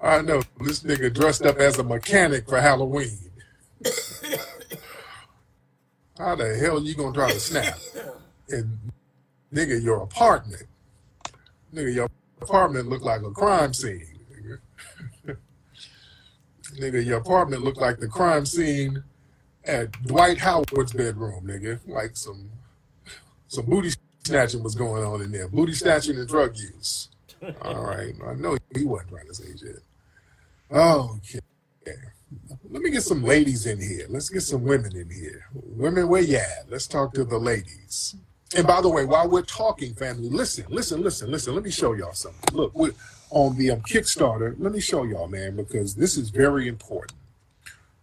[0.00, 3.18] I know this nigga dressed up as a mechanic for Halloween.
[6.18, 7.78] How the hell you gonna try to snap?
[8.50, 8.78] And
[9.54, 10.64] nigga, your apartment,
[11.74, 12.10] nigga, your
[12.42, 14.18] apartment looked like a crime scene.
[16.80, 19.02] Nigga your apartment looked like the crime scene
[19.64, 21.80] at Dwight Howard's bedroom, nigga.
[21.86, 22.50] Like some
[23.48, 23.90] some booty
[24.24, 25.48] snatching was going on in there.
[25.48, 27.08] Booty snatching and drug use.
[27.62, 28.14] All right.
[28.26, 29.82] I know he wasn't trying to say shit.
[30.70, 31.40] Okay.
[32.70, 34.06] Let me get some ladies in here.
[34.10, 35.46] Let's get some women in here.
[35.54, 36.66] Women, where you at?
[36.68, 38.16] Let's talk to the ladies.
[38.56, 41.54] And by the way, while we're talking, family, listen, listen, listen, listen.
[41.54, 42.54] Let me show y'all something.
[42.54, 42.72] Look,
[43.30, 44.54] on the um, Kickstarter.
[44.58, 47.18] Let me show y'all, man, because this is very important.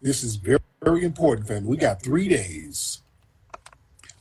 [0.02, 1.70] This is very, very important, family.
[1.70, 3.02] We got three days.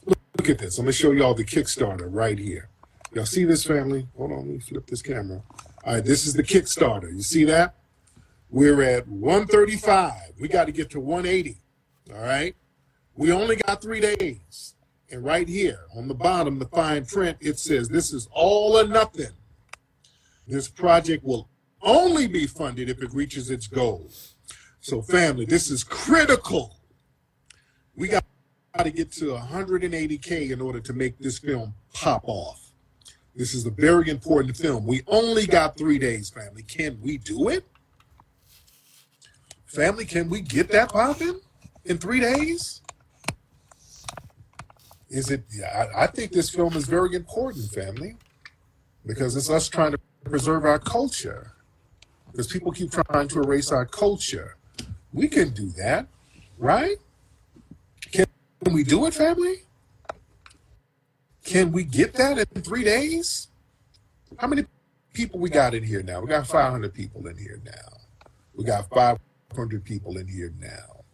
[0.07, 0.79] Look, look at this.
[0.79, 2.69] I'm gonna show y'all the Kickstarter right here.
[3.13, 4.09] Y'all see this, family?
[4.17, 5.43] Hold on, let me flip this camera.
[5.85, 7.13] All right, this is the Kickstarter.
[7.13, 7.75] You see that?
[8.51, 10.13] We're at 135.
[10.41, 11.59] We got to get to 180.
[12.13, 12.55] All right.
[13.17, 14.75] We only got three days.
[15.11, 18.87] And right here on the bottom, the fine print, it says this is all or
[18.87, 19.33] nothing.
[20.47, 21.49] This project will
[21.83, 24.35] only be funded if it reaches its goals.
[24.81, 26.77] So, family, this is critical.
[27.97, 28.25] We got
[28.79, 32.73] to get to 180K in order to make this film pop off.
[33.35, 34.87] This is a very important film.
[34.87, 36.63] We only got three days, family.
[36.63, 37.65] Can we do it?
[39.67, 41.41] Family, can we get that popping
[41.85, 42.83] in three days?
[45.09, 45.45] Is it?
[45.75, 48.17] I, I think this film is very important, family,
[49.05, 51.53] because it's us trying to preserve our culture.
[52.31, 54.57] Because people keep trying to erase our culture.
[55.13, 56.09] We can do that,
[56.59, 56.97] right?
[58.11, 58.27] Can
[58.73, 59.63] we do it, family?
[61.45, 63.49] Can we get that in three days?
[64.39, 64.65] How many
[65.13, 66.21] people we got in here now?
[66.21, 67.99] We got 500 people in here now.
[68.55, 71.05] We got 500 people in here now.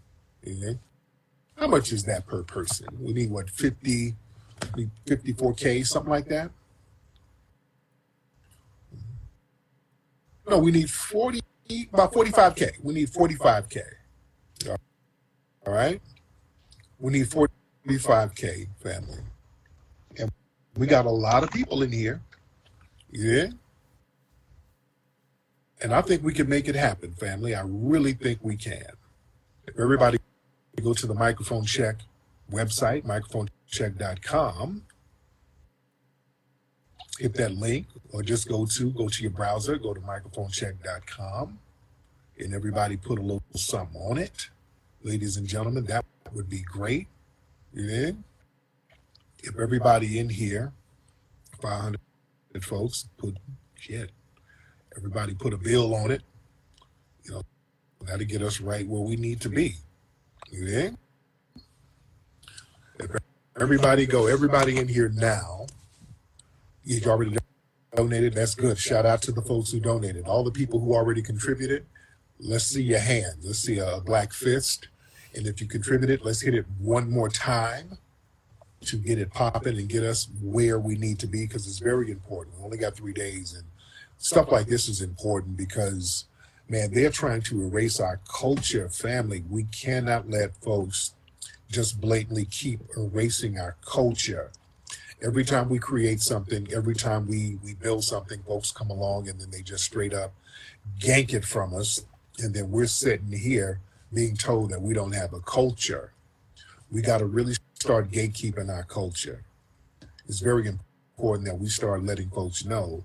[1.56, 2.86] How much is that per person?
[2.98, 4.14] We need what, 50,
[5.06, 6.50] 54K, something like that?
[10.50, 11.40] No, we need 40,
[11.92, 12.82] about 45K.
[12.82, 13.82] We need 45K.
[14.68, 16.02] All right?
[16.98, 19.18] We need 45K, family.
[20.18, 20.32] And
[20.76, 22.20] we got a lot of people in here.
[23.12, 23.50] Yeah.
[25.82, 27.54] And I think we can make it happen, family.
[27.54, 28.90] I really think we can.
[29.68, 30.18] If everybody
[30.82, 31.98] go to the microphone check
[32.50, 34.82] website, microphonecheck.com,
[37.20, 41.58] hit that link, or just go to go to your browser, go to microphonecheck.com,
[42.38, 44.48] and everybody put a little something on it.
[45.02, 47.08] Ladies and gentlemen, that would be great.
[47.74, 48.12] Yeah.
[49.42, 50.72] If everybody in here,
[51.60, 51.98] 500
[52.62, 53.36] folks, put
[53.74, 54.10] shit,
[54.96, 56.22] everybody put a bill on it,
[57.24, 57.42] you know,
[58.06, 59.74] that'll get us right where we need to be.
[60.50, 60.90] Yeah.
[63.60, 64.26] Everybody go.
[64.26, 65.66] Everybody in here now.
[66.84, 67.36] You already
[67.94, 68.34] donated.
[68.34, 68.78] That's good.
[68.78, 70.26] Shout out to the folks who donated.
[70.26, 71.86] All the people who already contributed.
[72.38, 73.36] Let's see your hand.
[73.42, 74.88] Let's see a black fist.
[75.34, 77.98] And if you contributed, let's hit it one more time
[78.82, 82.10] to get it popping and get us where we need to be because it's very
[82.10, 82.56] important.
[82.58, 83.64] We only got three days, and
[84.16, 86.24] stuff like this is important because,
[86.68, 89.44] man, they're trying to erase our culture, family.
[89.48, 91.14] We cannot let folks
[91.70, 94.50] just blatantly keep erasing our culture.
[95.22, 99.40] Every time we create something, every time we, we build something, folks come along and
[99.40, 100.32] then they just straight up
[100.98, 102.04] gank it from us.
[102.38, 103.80] And then we're sitting here
[104.12, 106.12] being told that we don't have a culture.
[106.90, 109.44] We got to really start gatekeeping our culture.
[110.26, 113.04] It's very important that we start letting folks know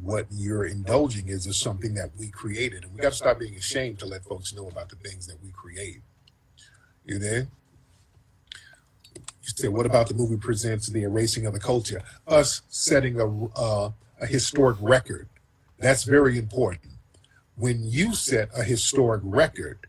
[0.00, 2.84] what you're indulging is is something that we created.
[2.84, 5.36] And we got to stop being ashamed to let folks know about the things that
[5.44, 6.00] we create.
[7.04, 7.48] You there?
[9.58, 12.02] What about the movie presents the erasing of the culture?
[12.26, 13.90] Us setting a, uh,
[14.20, 15.28] a historic record.
[15.78, 16.92] That's very important.
[17.56, 19.86] When you set a historic record,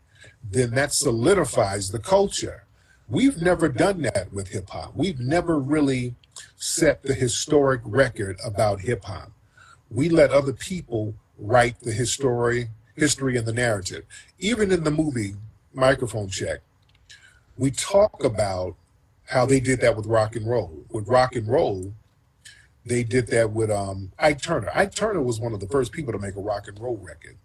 [0.50, 2.64] then that solidifies the culture.
[3.08, 4.92] We've never done that with hip hop.
[4.94, 6.14] We've never really
[6.56, 9.32] set the historic record about hip hop.
[9.90, 14.04] We let other people write the history, history and the narrative.
[14.38, 15.34] Even in the movie
[15.74, 16.60] Microphone Check,
[17.56, 18.76] we talk about
[19.32, 20.84] how they did that with rock and roll.
[20.90, 21.94] With rock and roll,
[22.84, 24.70] they did that with um, Ike Turner.
[24.74, 27.38] Ike Turner was one of the first people to make a rock and roll record.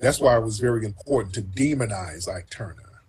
[0.00, 3.02] That's why it was very important to demonize Ike Turner.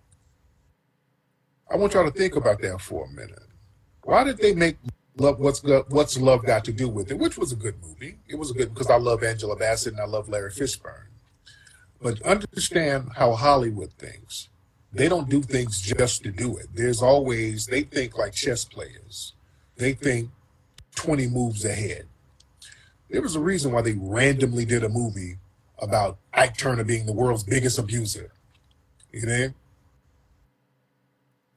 [1.70, 3.46] I want y'all to think about that for a minute.
[4.02, 4.76] Why did they make
[5.16, 8.16] Love What's What's Love Got to Do with It, which was a good movie.
[8.28, 11.08] It was a good because I love Angela Bassett and I love Larry Fishburne.
[12.02, 14.48] But understand how Hollywood thinks.
[14.92, 16.66] They don't do things just to do it.
[16.74, 19.34] There's always they think like chess players.
[19.76, 20.30] They think
[20.96, 22.06] 20 moves ahead.
[23.08, 25.38] There was a reason why they randomly did a movie
[25.78, 28.32] about Ike Turner being the world's biggest abuser.
[29.12, 29.48] You know?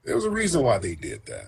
[0.04, 1.48] There was a reason why they did that.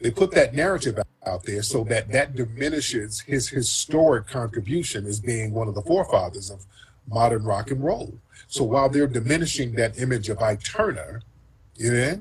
[0.00, 5.52] They put that narrative out there so that that diminishes his historic contribution as being
[5.52, 6.66] one of the forefathers of
[7.06, 8.18] modern rock and roll.
[8.52, 11.22] So while they're diminishing that image of Ike Turner,
[11.74, 12.20] you know,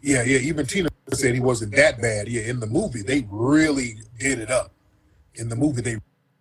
[0.00, 2.28] yeah, yeah, even Tina said he wasn't that bad.
[2.28, 4.72] Yeah, in the movie, they really did it up.
[5.34, 5.98] In the movie, they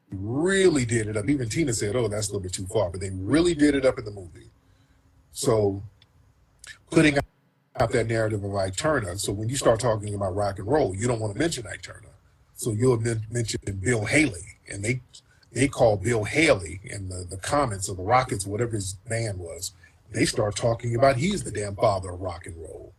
[0.09, 1.27] really did it up.
[1.27, 3.85] Even Tina said, oh, that's a little bit too far, but they really did it
[3.85, 4.49] up in the movie.
[5.33, 5.83] So
[6.91, 7.17] putting
[7.77, 9.17] out that narrative of Ike Turner.
[9.17, 11.81] So when you start talking about rock and roll, you don't want to mention Ike
[11.81, 12.15] Turner.
[12.53, 15.01] So you'll men- mention Bill Haley, and they
[15.51, 19.71] they call Bill Haley in the, the Comets of the Rockets, whatever his band was.
[20.11, 22.93] They start talking about he's the damn father of rock and roll.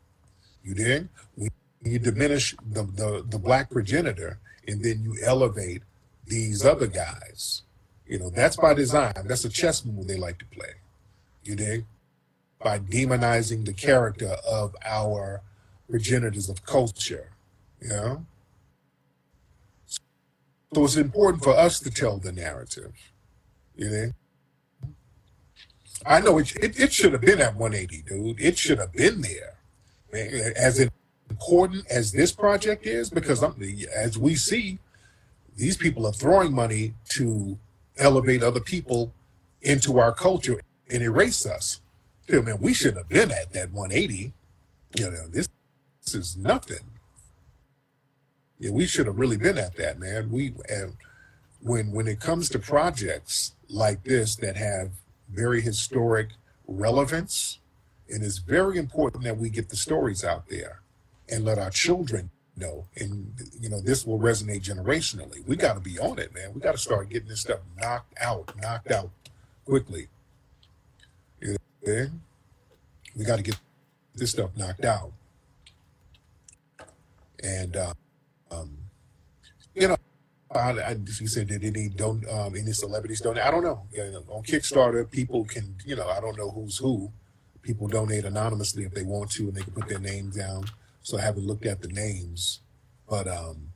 [0.64, 1.09] You dig?
[1.36, 1.51] When
[1.82, 5.82] you diminish the, the, the black progenitor and then you elevate
[6.26, 7.62] these other guys,
[8.07, 9.12] you know, that's by design.
[9.24, 10.74] That's a chess move they like to play.
[11.44, 11.84] You dig?
[12.62, 15.42] By demonizing the character of our
[15.88, 17.30] progenitors of culture.
[17.80, 18.26] You know?
[20.74, 22.92] So it's important for us to tell the narrative.
[23.76, 24.12] You know?
[26.06, 28.40] I know it, it, it should have been at 180, dude.
[28.40, 29.54] It should have been there.
[30.56, 30.86] As
[31.30, 33.54] important as this project is, because I'm,
[33.94, 34.78] as we see,
[35.56, 37.58] these people are throwing money to
[37.98, 39.12] elevate other people
[39.62, 40.60] into our culture
[40.90, 41.80] and erase us.
[42.26, 44.32] Dude, man, we should have been at that 180.
[44.96, 45.48] You know, this,
[46.04, 46.97] this is nothing.
[48.59, 50.30] Yeah, we should have really been at that, man.
[50.30, 50.96] We and
[51.61, 54.90] when when it comes to projects like this that have
[55.30, 56.30] very historic
[56.66, 57.59] relevance,
[58.09, 60.80] it is very important that we get the stories out there
[61.28, 62.86] and let our children know.
[62.96, 65.46] And you know, this will resonate generationally.
[65.46, 66.52] We got to be on it, man.
[66.54, 69.11] We got to start getting this stuff knocked out, knocked out
[69.64, 70.09] quickly.
[71.40, 71.56] You
[73.16, 73.59] we got to get
[74.14, 75.12] this stuff knocked out.
[77.42, 77.94] And uh,
[78.51, 78.76] um,
[79.74, 79.96] you know,
[80.55, 83.44] I, I, said did any don't um, any celebrities donate?
[83.44, 83.86] I don't know.
[83.92, 84.24] You know.
[84.28, 87.12] On Kickstarter, people can you know I don't know who's who.
[87.62, 90.64] People donate anonymously if they want to, and they can put their name down.
[91.03, 92.61] So I haven't looked at the names,
[93.09, 93.68] but um,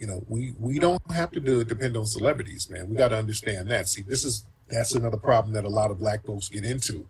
[0.00, 2.88] you know, we we don't have to do, depend on celebrities, man.
[2.88, 3.86] We got to understand that.
[3.86, 7.06] See, this is that's another problem that a lot of black folks get into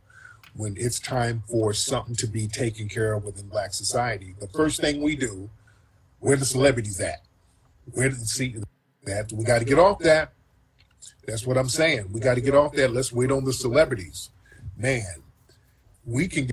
[0.55, 4.34] when it's time for something to be taken care of within black society.
[4.40, 5.48] The first thing we do,
[6.20, 7.22] where the celebrities at?
[7.92, 8.56] Where did see
[9.04, 9.32] that?
[9.32, 10.32] We got to get off that.
[11.26, 12.12] That's what I'm saying.
[12.12, 12.92] We got to get off that.
[12.92, 14.30] Let's wait on the celebrities.
[14.76, 15.22] Man,
[16.04, 16.48] we can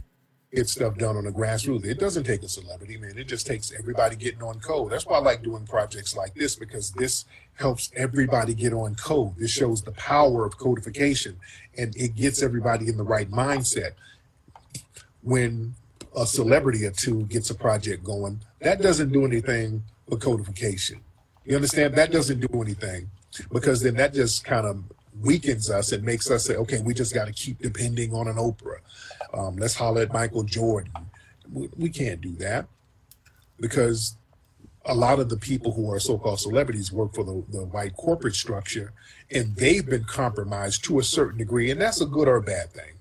[0.53, 1.85] get stuff done on the grassroots.
[1.85, 3.17] It doesn't take a celebrity, man.
[3.17, 4.91] It just takes everybody getting on code.
[4.91, 9.35] That's why I like doing projects like this because this helps everybody get on code.
[9.37, 11.37] This shows the power of codification
[11.77, 13.91] and it gets everybody in the right mindset.
[15.21, 15.75] When
[16.15, 21.01] a celebrity or two gets a project going, that doesn't do anything but codification.
[21.45, 21.95] You understand?
[21.95, 23.09] That doesn't do anything
[23.51, 24.83] because then that just kind of
[25.21, 28.35] weakens us and makes us say, okay, we just got to keep depending on an
[28.35, 28.79] Oprah.
[29.33, 30.91] Um, let's holler at Michael Jordan.
[31.51, 32.67] We, we can't do that
[33.59, 34.17] because
[34.85, 38.35] a lot of the people who are so-called celebrities work for the, the white corporate
[38.35, 38.93] structure
[39.31, 42.71] and they've been compromised to a certain degree and that's a good or a bad
[42.71, 42.93] thing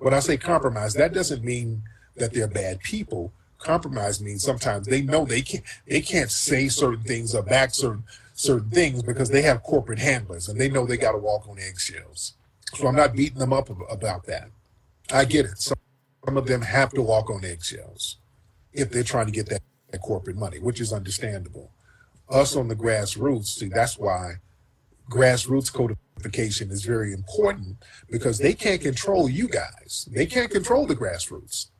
[0.00, 1.82] when i say compromise that doesn't mean
[2.16, 7.02] that they're bad people compromise means sometimes they know they can't they can't say certain
[7.04, 8.04] things or back certain
[8.34, 11.58] certain things because they have corporate handlers and they know they got to walk on
[11.58, 12.34] eggshells
[12.74, 14.50] so i'm not beating them up about that
[15.12, 15.78] i get it some,
[16.26, 18.18] some of them have to walk on eggshells
[18.76, 21.70] if they're trying to get that, that corporate money, which is understandable.
[22.28, 24.34] Us on the grassroots, see, that's why
[25.10, 27.76] grassroots codification is very important
[28.10, 30.08] because they can't control you guys.
[30.12, 31.70] They can't control the grassroots.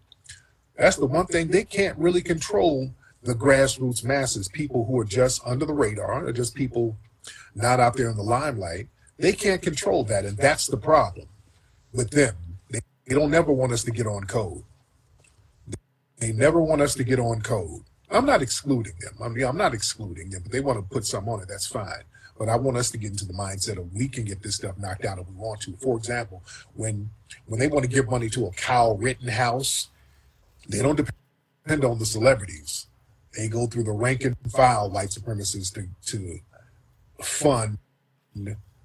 [0.77, 2.91] That's the one thing they can't really control
[3.23, 6.97] the grassroots masses, people who are just under the radar, or just people
[7.55, 8.89] not out there in the limelight.
[9.19, 11.27] They can't control that, and that's the problem
[11.93, 12.35] with them.
[12.71, 14.63] They, they don't ever want us to get on code.
[16.19, 17.83] They never want us to get on code.
[18.11, 19.15] I'm not excluding them.
[19.23, 21.49] I mean, I'm not excluding them, but they want to put some on it.
[21.49, 22.05] That's fine.
[22.39, 24.79] But I want us to get into the mindset of we can get this stuff
[24.79, 25.77] knocked out if we want to.
[25.77, 26.43] For example,
[26.75, 27.11] when
[27.47, 29.89] when they want to give money to a Kyle Rittenhouse,
[30.69, 32.87] they don't depend on the celebrities.
[33.37, 36.41] They go through the rank and file white supremacists to to
[37.23, 37.79] fund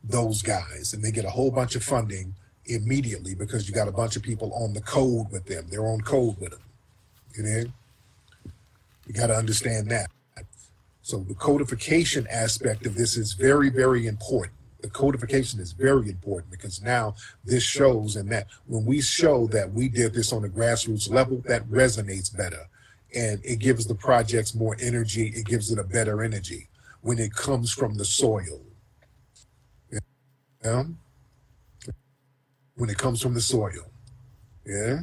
[0.04, 3.92] those guys, and they get a whole bunch of funding immediately because you got a
[3.92, 5.68] bunch of people on the code with them.
[5.70, 6.62] They're on code with them.
[7.36, 7.64] You know,
[9.08, 10.10] you got to understand that.
[11.02, 14.54] So the codification aspect of this is very, very important.
[14.82, 17.16] The codification is very important because now
[17.46, 21.44] this shows and that when we show that we did this on a grassroots level,
[21.48, 22.68] that resonates better.
[23.14, 25.28] And it gives the projects more energy.
[25.36, 26.70] It gives it a better energy
[27.02, 28.62] when it comes from the soil.
[30.64, 30.84] Yeah?
[32.76, 33.92] When it comes from the soil.
[34.66, 35.02] Yeah?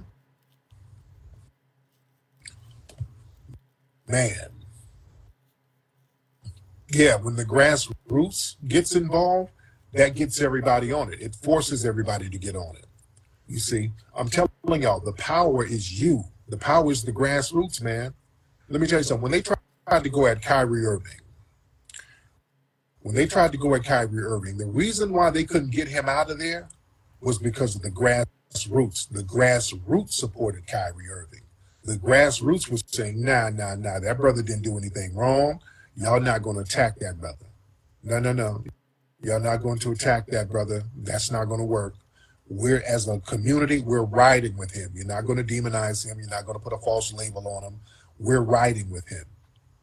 [4.08, 4.48] Man.
[6.90, 9.52] Yeah, when the grassroots gets involved,
[9.92, 11.20] that gets everybody on it.
[11.20, 12.86] It forces everybody to get on it.
[13.46, 16.24] You see, I'm telling y'all, the power is you.
[16.48, 18.14] The power is the grassroots, man.
[18.68, 19.22] Let me tell you something.
[19.22, 21.20] When they tried to go at Kyrie Irving,
[23.00, 26.08] when they tried to go at Kyrie Irving, the reason why they couldn't get him
[26.08, 26.68] out of there
[27.20, 29.08] was because of the grassroots.
[29.08, 31.40] The grassroots supported Kyrie Irving.
[31.84, 35.60] The grassroots was saying, nah, nah, nah, that brother didn't do anything wrong.
[35.96, 37.46] Y'all not going to attack that brother.
[38.02, 38.62] No, no, no.
[39.20, 40.82] Y'all not going to attack that brother.
[40.96, 41.94] That's not going to work.
[42.48, 44.90] We're, as a community, we're riding with him.
[44.94, 46.18] You're not going to demonize him.
[46.18, 47.80] You're not going to put a false label on him.
[48.18, 49.24] We're riding with him.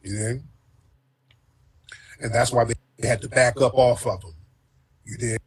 [0.02, 0.40] You know?
[2.20, 2.74] And that's why they
[3.06, 4.34] had to back up off of him.
[5.04, 5.40] You did?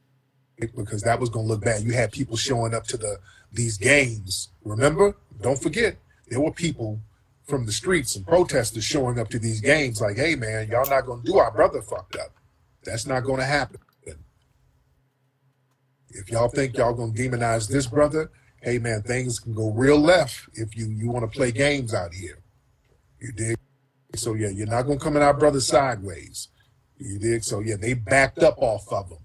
[0.76, 1.82] Because that was going to look bad.
[1.82, 3.18] You had people showing up to the
[3.52, 4.50] these games.
[4.64, 5.16] Remember?
[5.42, 7.00] Don't forget, there were people
[7.48, 11.06] from the streets and protesters showing up to these games like, hey, man, y'all not
[11.06, 12.36] going to do our brother fucked up.
[12.84, 13.80] That's not going to happen.
[16.12, 20.00] If y'all think y'all going to demonize this brother, hey, man, things can go real
[20.00, 22.40] left if you, you want to play games out here.
[23.22, 23.58] You dig?
[24.16, 26.48] So, yeah, you're not going to come in our brother sideways.
[26.98, 27.44] You dig?
[27.44, 29.20] So, yeah, they backed up off of them.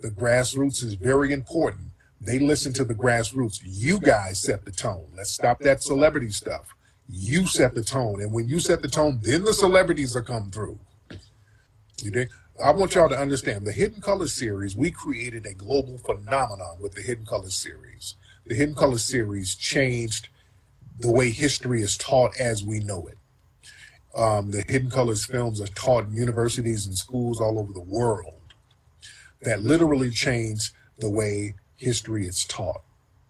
[0.00, 1.88] The grassroots is very important.
[2.20, 3.60] They listen to the grassroots.
[3.64, 5.06] You guys set the tone.
[5.16, 6.74] Let's stop that celebrity stuff.
[7.08, 8.20] You set the tone.
[8.20, 10.78] And when you set the tone, then the celebrities will come through.
[12.02, 12.28] You dig?
[12.62, 16.92] I want y'all to understand the Hidden Colors series, we created a global phenomenon with
[16.92, 18.16] the Hidden Colors series.
[18.46, 20.28] The Hidden Colors series changed
[20.98, 23.18] the way history is taught as we know it.
[24.18, 28.34] Um, the Hidden Colors films are taught in universities and schools all over the world.
[29.42, 32.82] That literally changed the way history is taught.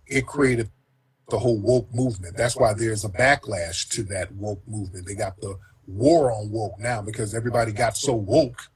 [0.07, 0.71] It created
[1.29, 2.35] the whole woke movement.
[2.35, 5.07] That's why there's a backlash to that woke movement.
[5.07, 8.71] They got the war on woke now because everybody got so woke,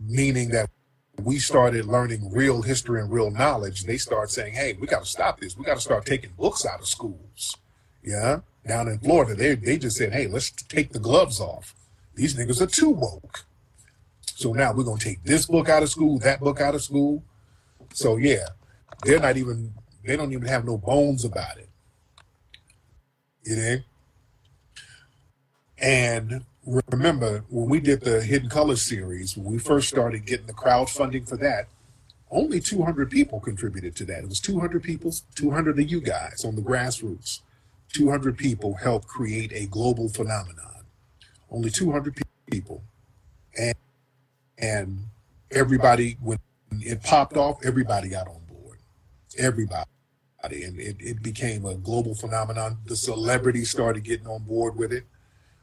[0.00, 0.70] meaning that
[1.22, 3.84] we started learning real history and real knowledge.
[3.84, 5.56] They start saying, hey, we got to stop this.
[5.56, 7.56] We got to start taking books out of schools.
[8.02, 8.40] Yeah.
[8.66, 11.74] Down in Florida, they, they just said, hey, let's take the gloves off.
[12.14, 13.44] These niggas are too woke.
[14.22, 17.22] So now we're to take this book out of school, that book out of school.
[17.92, 18.48] So yeah,
[19.04, 19.74] they're not even,
[20.04, 21.68] they don't even have no bones about it.
[23.44, 23.76] You know?
[25.78, 30.52] And remember when we did the Hidden Colors series, when we first started getting the
[30.52, 31.68] crowdfunding for that,
[32.30, 34.24] only 200 people contributed to that.
[34.24, 37.40] It was 200 people, 200 of you guys on the grassroots.
[37.92, 40.84] 200 people helped create a global phenomenon.
[41.50, 42.82] Only 200 people.
[43.56, 43.74] And,
[44.58, 44.98] and
[45.52, 46.38] everybody, when
[46.80, 48.78] it popped off, everybody got on board.
[49.38, 49.84] Everybody.
[50.42, 52.78] And it, it became a global phenomenon.
[52.86, 55.04] The celebrities started getting on board with it.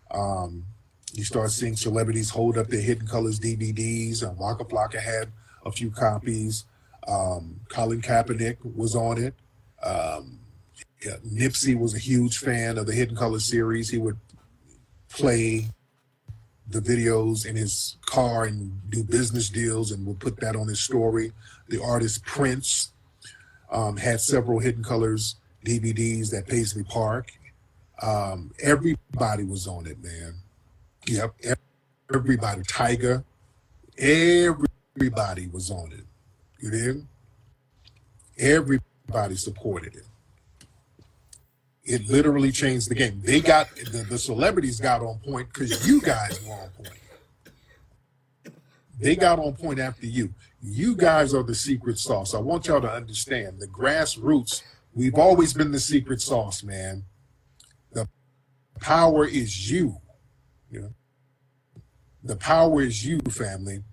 [0.10, 0.66] Um,
[1.14, 5.32] you start seeing celebrities hold up their Hidden Colors DVDs, and Waka Flocka had
[5.66, 6.66] a few copies.
[7.08, 9.34] Um, Colin Kaepernick was on it.
[9.84, 10.40] Um,
[11.04, 13.90] yeah, Nipsey was a huge fan of the Hidden Colors series.
[13.90, 14.18] He would
[15.10, 15.68] play
[16.70, 20.80] the videos in his car and do business deals and would put that on his
[20.80, 21.32] story.
[21.70, 22.94] The artist Prince
[23.72, 25.36] um, had several Hidden Colors
[25.66, 27.32] DVDs at Paisley Park.
[28.02, 30.36] Um, everybody was on it, man.
[31.08, 31.36] Yep,
[32.14, 32.62] everybody.
[32.64, 33.24] Tiger,
[33.98, 36.06] everybody was on it.
[36.60, 37.08] You did?
[38.38, 40.06] Everybody supported it.
[41.84, 43.22] It literally changed the game.
[43.24, 47.00] They got the, the celebrities got on point because you guys were on point.
[49.00, 50.34] They got on point after you.
[50.62, 52.36] You guys are the secret sauce.
[52.36, 54.62] I want y'all to understand the grassroots.
[54.94, 57.04] We've always been the secret sauce, man.
[57.94, 58.08] The
[58.80, 60.01] power is you.
[60.72, 60.94] You know,
[62.24, 63.84] the power is you, family.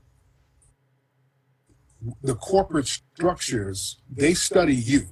[2.23, 5.07] The corporate structures, they study you.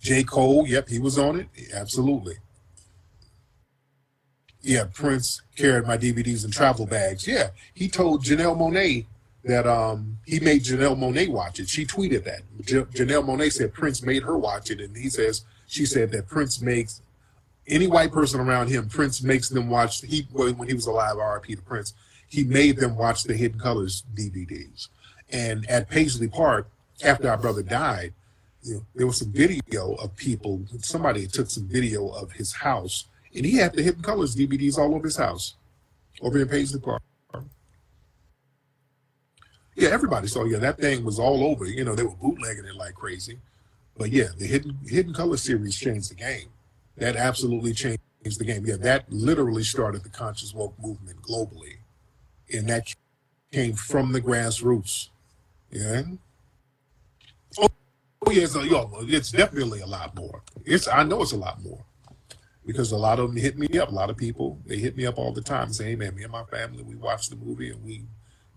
[0.00, 0.24] J.
[0.24, 1.48] Cole, yep, he was on it.
[1.74, 2.36] Absolutely.
[4.62, 7.26] Yeah, Prince carried my DVDs in travel bags.
[7.26, 9.04] Yeah, he told Janelle Monáe
[9.44, 11.68] that um, he made Janelle Monáe watch it.
[11.68, 12.42] She tweeted that.
[12.62, 16.60] Janelle Monáe said Prince made her watch it, and he says she said that Prince
[16.60, 17.02] makes
[17.70, 18.88] any white person around him.
[18.88, 20.00] Prince makes them watch.
[20.02, 21.56] He when he was alive, R.I.P.
[21.56, 21.94] to Prince.
[22.28, 24.88] He made them watch the Hidden Colors DVDs.
[25.30, 26.70] And at Paisley Park,
[27.02, 28.12] after our brother died,
[28.62, 30.62] you know, there was some video of people.
[30.78, 34.94] Somebody took some video of his house, and he had the Hidden Colors DVDs all
[34.94, 35.54] over his house,
[36.20, 37.02] over in Paisley Park.
[39.76, 40.44] Yeah, everybody saw.
[40.44, 41.64] Yeah, that thing was all over.
[41.64, 43.38] You know, they were bootlegging it like crazy.
[43.96, 46.48] But yeah, the Hidden Hidden Color series changed the game.
[47.00, 48.66] That absolutely changed the game.
[48.66, 51.78] Yeah, that literally started the conscious woke movement globally,
[52.52, 52.94] and that
[53.50, 55.08] came from the grassroots.
[55.70, 56.02] Yeah.
[57.58, 60.42] Oh, yeah, so, yo, it's definitely a lot more.
[60.66, 61.82] It's I know it's a lot more
[62.66, 63.88] because a lot of them hit me up.
[63.88, 66.32] A lot of people they hit me up all the time, saying, "Man, me and
[66.32, 68.04] my family we watched the movie and we,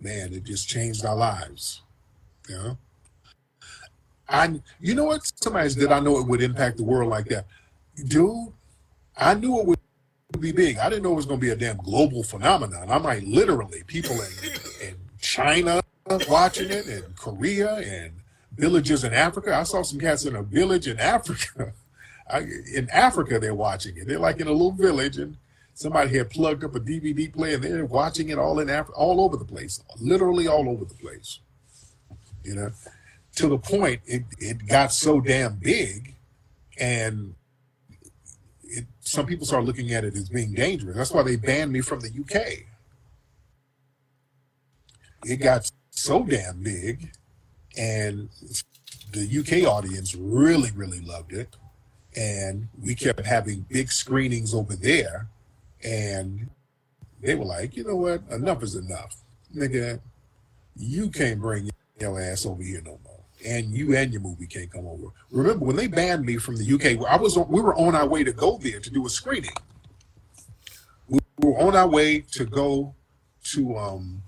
[0.01, 1.81] man, it just changed our lives."
[2.49, 2.73] Yeah.
[4.27, 5.31] I you know what?
[5.41, 7.47] Somebody said I know it would impact the world like that,
[8.07, 8.53] dude.
[9.15, 9.79] I knew it would
[10.39, 10.77] be big.
[10.77, 12.89] I didn't know it was going to be a damn global phenomenon.
[12.89, 15.81] I might literally people in in China
[16.27, 18.13] watching it, and Korea, and
[18.55, 19.55] villages in Africa.
[19.55, 21.73] I saw some cats in a village in Africa.
[22.29, 24.07] I, in Africa, they're watching it.
[24.07, 25.37] They're like in a little village, and
[25.73, 29.21] somebody had plugged up a DVD player, and they're watching it all in Africa, all
[29.21, 31.39] over the place, literally all over the place.
[32.43, 32.71] You know,
[33.35, 36.15] to the point it, it got so damn big,
[36.79, 37.35] and
[38.73, 40.97] it, some people start looking at it as being dangerous.
[40.97, 42.65] That's why they banned me from the UK.
[45.25, 47.11] It got so damn big
[47.77, 48.29] and
[49.11, 51.55] the UK audience really, really loved it.
[52.15, 55.27] And we kept having big screenings over there.
[55.83, 56.49] And
[57.21, 58.21] they were like, you know what?
[58.31, 59.15] Enough is enough.
[59.55, 59.99] Nigga,
[60.75, 61.69] you can't bring
[61.99, 63.12] your ass over here no more.
[63.45, 65.07] And you and your movie can't come over.
[65.31, 68.07] Remember when they banned me from the UK, I was on, we were on our
[68.07, 69.51] way to go there to do a screening.
[71.09, 72.95] We were on our way to go
[73.45, 74.23] to um,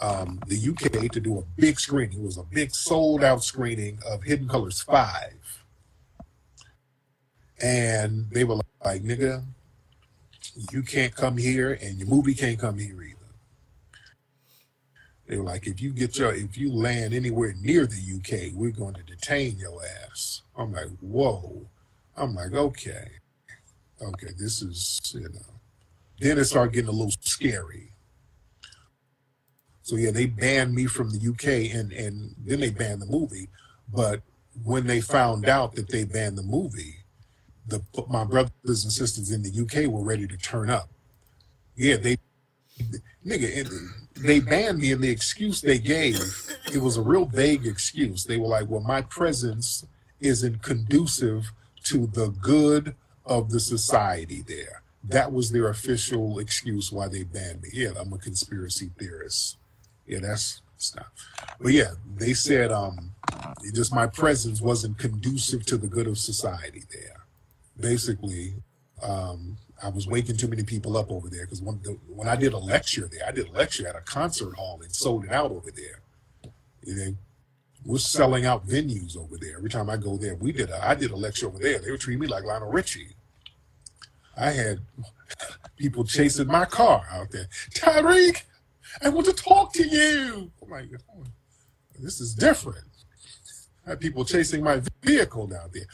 [0.00, 2.18] um, the UK to do a big screening.
[2.18, 5.64] It was a big sold out screening of Hidden Colors 5.
[7.62, 9.44] And they were like, nigga,
[10.72, 13.15] you can't come here and your movie can't come here either.
[15.26, 18.70] They were like, if you get your, if you land anywhere near the UK, we're
[18.70, 20.42] going to detain your ass.
[20.56, 21.66] I'm like, whoa.
[22.16, 23.08] I'm like, okay.
[24.00, 25.60] Okay, this is, you know.
[26.20, 27.92] Then it started getting a little scary.
[29.82, 33.48] So yeah, they banned me from the UK and and then they banned the movie.
[33.92, 34.20] But
[34.64, 36.96] when they found out that they banned the movie,
[37.68, 40.90] the my brothers and sisters in the UK were ready to turn up.
[41.76, 42.16] Yeah, they
[43.24, 43.68] nigga, it,
[44.16, 46.20] they banned me and the excuse they gave,
[46.72, 48.24] it was a real vague excuse.
[48.24, 49.84] They were like, "Well, my presence
[50.20, 51.52] isn't conducive
[51.84, 52.94] to the good
[53.24, 54.82] of the society there.
[55.04, 57.68] That was their official excuse why they banned me.
[57.72, 59.58] Yeah, I'm a conspiracy theorist.
[60.06, 61.06] Yeah, that's stuff.
[61.60, 63.12] But yeah, they said um
[63.72, 67.24] just my presence wasn't conducive to the good of society there.
[67.78, 68.54] Basically,
[69.02, 72.36] um I was waking too many people up over there because when the, when I
[72.36, 75.32] did a lecture there, I did a lecture at a concert hall and sold it
[75.32, 76.00] out over there.
[76.82, 77.14] You know,
[77.84, 79.58] we're selling out venues over there.
[79.58, 81.78] Every time I go there, we did a I did a lecture over there.
[81.78, 83.10] They were treating me like Lionel Richie.
[84.36, 84.80] I had
[85.76, 87.48] people chasing my car out there.
[87.74, 88.42] Tariq,
[89.02, 90.50] I want to talk to you.
[90.62, 91.24] I'm like, oh,
[92.00, 92.84] this is different.
[93.86, 95.86] I had people chasing my vehicle down there.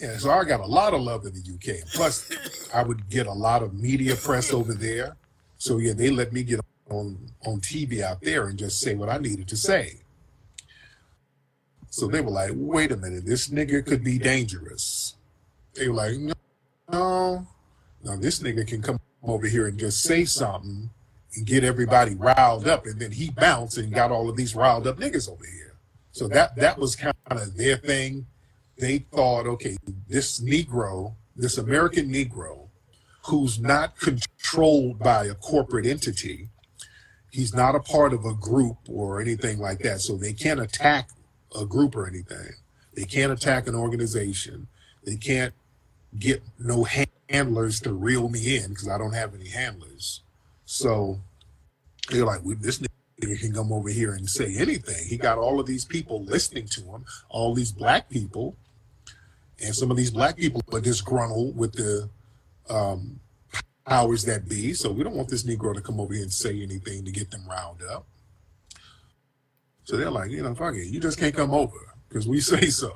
[0.00, 1.88] Yeah, so I got a lot of love in the UK.
[1.92, 2.30] Plus,
[2.72, 5.16] I would get a lot of media press over there.
[5.56, 9.08] So yeah, they let me get on on TV out there and just say what
[9.08, 10.00] I needed to say.
[11.90, 15.16] So they were like, wait a minute, this nigga could be dangerous.
[15.74, 16.34] They were like, no,
[16.90, 17.46] no,
[18.04, 20.90] now this nigga can come over here and just say something
[21.34, 24.86] and get everybody riled up, and then he bounced and got all of these riled
[24.86, 25.74] up niggas over here.
[26.12, 28.26] So that that was kind of their thing.
[28.78, 29.76] They thought, okay,
[30.08, 32.68] this Negro, this American Negro,
[33.26, 36.48] who's not controlled by a corporate entity,
[37.30, 40.00] he's not a part of a group or anything like that.
[40.00, 41.10] So they can't attack
[41.58, 42.52] a group or anything.
[42.94, 44.68] They can't attack an organization.
[45.04, 45.54] They can't
[46.18, 46.86] get no
[47.28, 50.22] handlers to reel me in because I don't have any handlers.
[50.64, 51.20] So
[52.10, 55.06] they're like, this nigga can come over here and say anything.
[55.06, 58.56] He got all of these people listening to him, all these black people,
[59.62, 62.08] and some of these black people are disgruntled with the
[62.70, 63.18] um,
[63.86, 64.74] powers that be.
[64.74, 67.30] So we don't want this Negro to come over here and say anything to get
[67.30, 68.06] them riled up.
[69.84, 72.66] So they're like, you know, fuck it, you just can't come over because we say
[72.66, 72.92] so.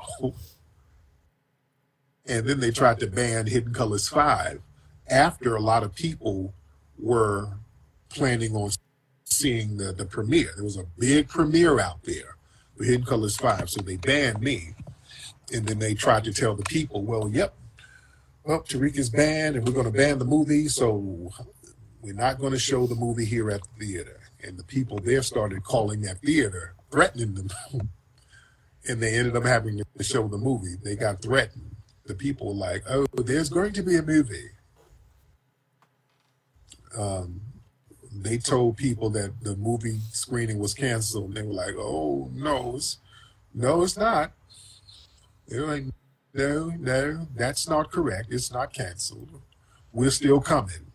[2.26, 4.60] And then they tried to ban Hidden Colors 5
[5.08, 6.54] after a lot of people
[6.98, 7.48] were
[8.08, 8.70] planning on
[9.24, 10.50] seeing the, the premiere.
[10.54, 12.36] There was a big premiere out there
[12.76, 13.70] for Hidden Colors 5.
[13.70, 14.74] So they banned me.
[15.52, 17.54] And then they tried to tell the people, well, yep,
[18.44, 20.68] well, Tariq is banned and we're going to ban the movie.
[20.68, 21.32] So
[22.00, 24.20] we're not going to show the movie here at the theater.
[24.42, 27.50] And the people there started calling that theater, threatening them.
[28.88, 30.74] and they ended up having to show the movie.
[30.82, 31.72] They got threatened
[32.04, 34.50] the people were like, "Oh, there's going to be a movie."
[36.96, 37.40] Um,
[38.14, 41.28] they told people that the movie screening was canceled.
[41.28, 42.98] And they were like, "Oh no, it's,
[43.54, 44.32] no, it's not."
[45.52, 45.84] They were like,
[46.32, 48.32] "No, no, that's not correct.
[48.32, 49.42] It's not canceled.
[49.92, 50.92] We're still coming."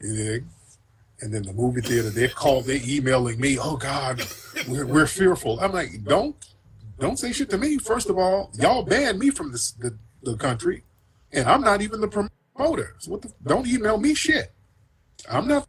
[0.00, 4.22] And then the movie theater, they called, They're emailing me, "Oh God,
[4.68, 6.36] we're, we're fearful." I'm like, "Don't
[6.98, 7.78] don't say shit to me.
[7.78, 10.84] First of all, y'all banned me from this, the, the country,
[11.32, 12.94] and I'm not even the promoter.
[12.98, 14.52] So what the, don't email me shit.
[15.30, 15.66] I'm not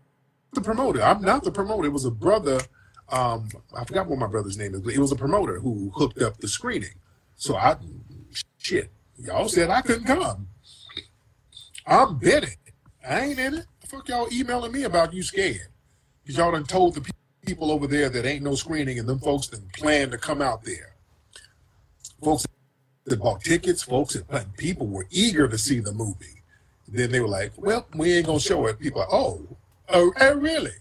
[0.53, 1.01] the promoter.
[1.01, 1.87] I'm not the promoter.
[1.87, 2.59] It was a brother.
[3.09, 6.21] Um, I forgot what my brother's name is, but it was a promoter who hooked
[6.21, 6.95] up the screening.
[7.35, 7.75] So I,
[8.57, 10.47] shit, y'all said I couldn't come.
[11.85, 12.57] I'm bidding.
[13.07, 13.65] I ain't in it.
[13.81, 15.67] The fuck y'all emailing me about you scared?
[16.23, 17.11] Because y'all done told the pe-
[17.45, 20.63] people over there that ain't no screening and them folks that plan to come out
[20.63, 20.95] there
[22.25, 22.45] folks
[23.05, 26.41] that bought tickets, folks that people were eager to see the movie.
[26.87, 29.57] Then they were like, "Well, we ain't gonna show it." People, are, "Oh,
[29.89, 30.77] oh, oh, really?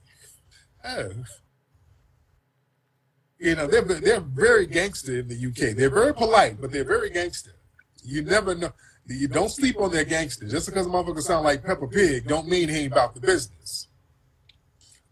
[0.84, 1.10] Oh."
[3.38, 5.76] You know, they're they're very gangster in the UK.
[5.76, 7.54] They're very polite, but they're very gangster.
[8.02, 8.72] You never know.
[9.06, 10.46] You don't sleep on their gangster.
[10.46, 13.88] Just because a motherfucker sound like Peppa Pig, don't mean he ain't about the business.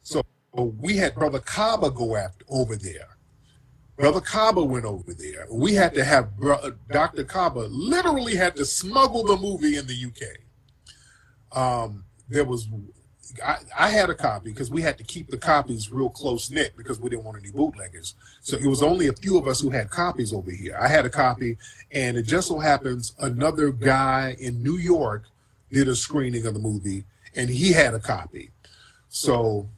[0.03, 0.23] So
[0.55, 3.12] we had Brother Kaba go after over there
[3.97, 5.47] Brother Kaba went over there.
[5.51, 6.31] We had to have
[6.91, 7.25] Dr.
[7.25, 11.57] Kaba literally had to smuggle the movie in the UK.
[11.57, 12.66] Um, there was,
[13.78, 17.01] I, had a copy because we had to keep the copies real close knit because
[17.01, 18.14] we didn't want any bootleggers.
[18.41, 20.76] So it was only a few of us who had copies over here.
[20.80, 21.57] I had a copy,
[21.91, 25.24] and it just so happens another guy in New York
[25.70, 27.05] did a screening of the movie,
[27.35, 28.51] and he had a copy.
[29.09, 29.68] So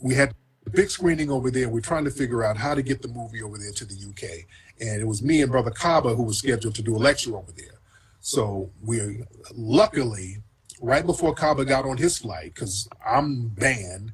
[0.00, 0.34] we had
[0.66, 1.68] a big screening over there.
[1.68, 4.46] We're trying to figure out how to get the movie over there to the UK.
[4.80, 7.52] And it was me and Brother Kaba who was scheduled to do a lecture over
[7.52, 7.80] there.
[8.20, 9.22] So we
[9.54, 10.38] luckily,
[10.80, 14.12] right before Kaba got on his flight, because I'm banned,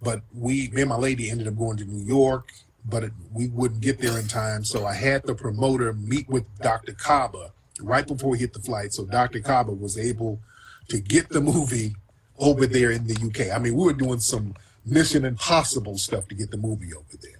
[0.00, 2.52] but we, me and my lady ended up going to New York,
[2.84, 4.64] but it, we wouldn't get there in time.
[4.64, 6.92] So I had the promoter meet with Dr.
[6.92, 8.92] Kaba right before we hit the flight.
[8.92, 9.40] So Dr.
[9.40, 10.40] Kaba was able
[10.88, 11.94] to get the movie
[12.38, 13.54] over there in the UK.
[13.54, 14.54] I mean, we were doing some
[14.84, 17.30] Mission Impossible stuff to get the movie over there.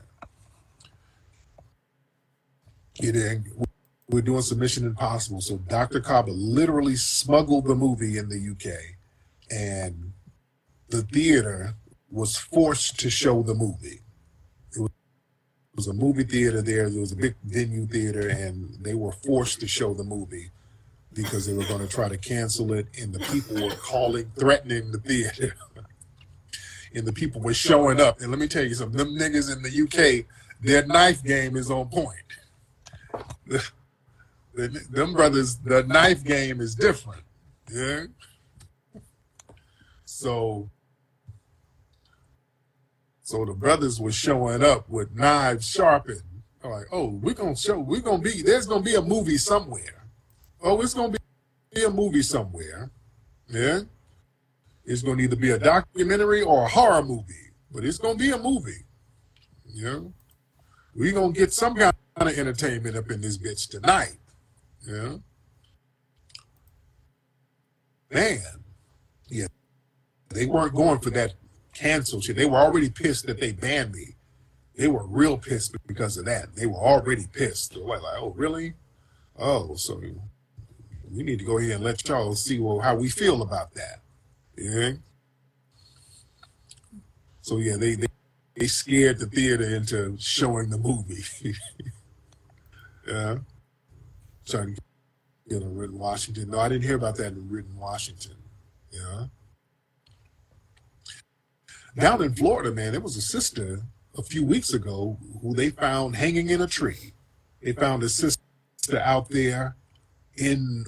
[3.02, 3.64] Know,
[4.14, 5.40] were doing some Mission Impossible.
[5.40, 6.00] So Dr.
[6.00, 8.74] Kaba literally smuggled the movie in the UK,
[9.50, 10.12] and
[10.88, 11.74] the theater
[12.10, 14.00] was forced to show the movie.
[14.74, 16.88] It was, it was a movie theater there.
[16.88, 20.50] There was a big venue theater, and they were forced to show the movie
[21.12, 24.90] because they were going to try to cancel it, and the people were calling, threatening
[24.90, 25.54] the theater.
[26.94, 28.20] and the people were showing up.
[28.20, 30.26] And let me tell you something, them niggas in the UK,
[30.62, 32.18] their knife game is on point.
[34.54, 37.22] The, the, them brothers, the knife game is different.
[37.72, 38.04] Yeah.
[40.04, 40.70] So,
[43.22, 46.22] so the brothers were showing up with knives sharpened.
[46.62, 50.06] Like, oh, we're gonna show, we're gonna be, there's gonna be a movie somewhere.
[50.62, 51.16] Oh, it's gonna
[51.72, 52.90] be a movie somewhere.
[53.48, 53.80] Yeah.
[54.86, 58.38] It's to either be a documentary or a horror movie, but it's to be a
[58.38, 58.84] movie.
[59.66, 60.12] You know,
[60.94, 64.18] we're to get some kind of entertainment up in this bitch tonight.
[64.86, 65.22] Know?
[68.10, 68.40] Man,
[69.28, 69.46] yeah,
[70.28, 71.34] they weren't going for that
[71.74, 72.36] cancel shit.
[72.36, 74.14] They were already pissed that they banned me.
[74.76, 76.54] They were real pissed because of that.
[76.54, 77.74] They were already pissed.
[77.74, 78.74] They were like, oh, really?
[79.38, 80.00] Oh, so
[81.10, 84.00] we need to go ahead and let y'all see well, how we feel about that.
[84.56, 84.92] Yeah.
[87.40, 88.06] So yeah, they, they
[88.56, 91.24] they scared the theater into showing the movie.
[93.08, 93.38] yeah.
[94.46, 94.74] To
[95.48, 96.50] get a written Washington.
[96.50, 98.36] No, I didn't hear about that in written Washington.
[98.90, 99.26] Yeah.
[101.96, 103.80] Down in Florida, man, there was a sister
[104.16, 107.12] a few weeks ago who they found hanging in a tree.
[107.62, 108.40] They found a sister
[109.00, 109.76] out there
[110.36, 110.84] in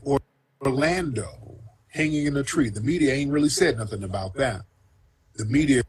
[0.60, 2.68] Orlando hanging in a tree.
[2.68, 4.62] The media ain't really said nothing about that.
[5.34, 5.82] The media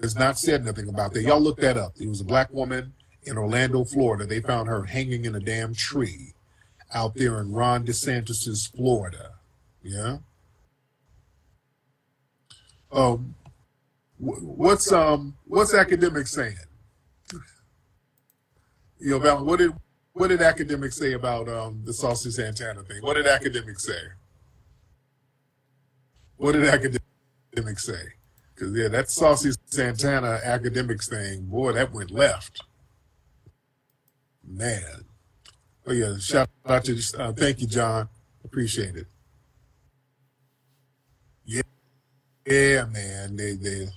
[0.00, 1.22] has not said nothing about that.
[1.22, 1.92] Y'all look that up.
[1.98, 2.92] It was a black woman
[3.24, 4.26] in Orlando, Florida.
[4.26, 6.34] They found her hanging in a damn tree
[6.92, 9.34] out there in Ron DeSantis's Florida.
[9.82, 10.18] Yeah.
[12.90, 13.34] Um,
[14.18, 16.56] what's um what's Akademiks saying?
[18.98, 19.72] You know, what did
[20.12, 23.02] what did Akademiks say about um the Saucy Santana thing?
[23.02, 24.00] What did Akademiks say?
[26.36, 28.14] What did Akademiks say?
[28.54, 32.62] Because yeah, that Saucy Santana Akademiks thing, boy, that went left.
[34.44, 35.04] Man.
[35.88, 38.10] Oh yeah, shout out to uh, thank you, John.
[38.44, 39.06] Appreciate it.
[41.46, 41.62] Yeah,
[42.46, 43.36] yeah, man.
[43.36, 43.88] They they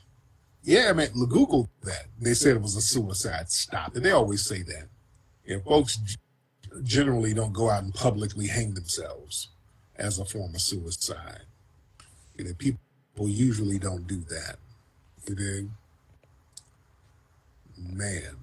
[0.64, 1.10] yeah, man.
[1.12, 2.06] Google that.
[2.18, 3.52] They said it was a suicide.
[3.52, 4.04] Stop it.
[4.04, 4.88] They always say that.
[5.46, 6.00] And folks
[6.82, 9.50] generally don't go out and publicly hang themselves
[9.98, 11.44] as a form of suicide.
[12.38, 12.80] You know, people
[13.18, 14.56] usually don't do that.
[15.28, 15.70] You dig?
[17.78, 18.41] Man.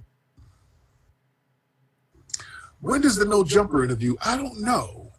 [2.80, 4.16] When does the no jumper interview?
[4.24, 5.12] I don't know.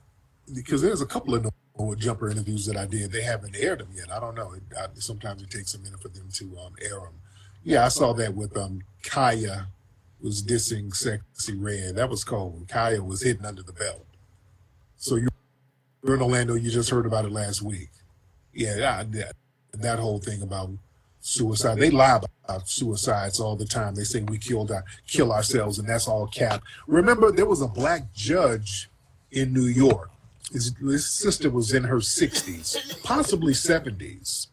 [0.53, 1.45] Because there's a couple of
[1.77, 3.11] no jumper interviews that I did.
[3.11, 4.11] They haven't aired them yet.
[4.11, 4.53] I don't know.
[4.53, 7.13] It, I, sometimes it takes a minute for them to um, air them.
[7.63, 9.67] Yeah, I saw that with um, Kaya
[10.21, 11.95] was dissing Sexyy Red.
[11.95, 12.67] That was cold.
[12.69, 14.05] Kaya was hidden under the belt.
[14.97, 15.27] So you-
[16.03, 16.55] you're in Orlando.
[16.55, 17.89] You just heard about it last week.
[18.53, 19.35] Yeah, that, that,
[19.73, 20.71] that whole thing about
[21.21, 21.77] suicide.
[21.77, 23.95] They lie about suicides all the time.
[23.95, 26.63] They say we killed our, kill ourselves, and that's all cap.
[26.87, 28.89] Remember, there was a black judge
[29.31, 30.09] in New York.
[30.51, 34.47] His, his sister was in her 60s, possibly 70s,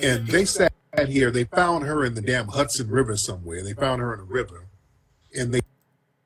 [0.00, 0.72] and they sat
[1.06, 1.30] here.
[1.30, 3.64] They found her in the damn Hudson River somewhere.
[3.64, 4.66] They found her in a river,
[5.36, 5.60] and they,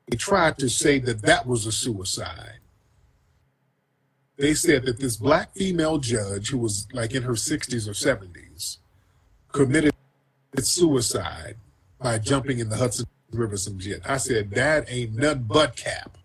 [0.07, 2.59] they tried to say that that was a suicide
[4.37, 8.77] they said that this black female judge who was like in her 60s or 70s
[9.53, 9.93] committed
[10.59, 11.55] suicide
[11.99, 14.01] by jumping in the Hudson River some shit.
[14.05, 16.17] I said that ain't nothing but cap.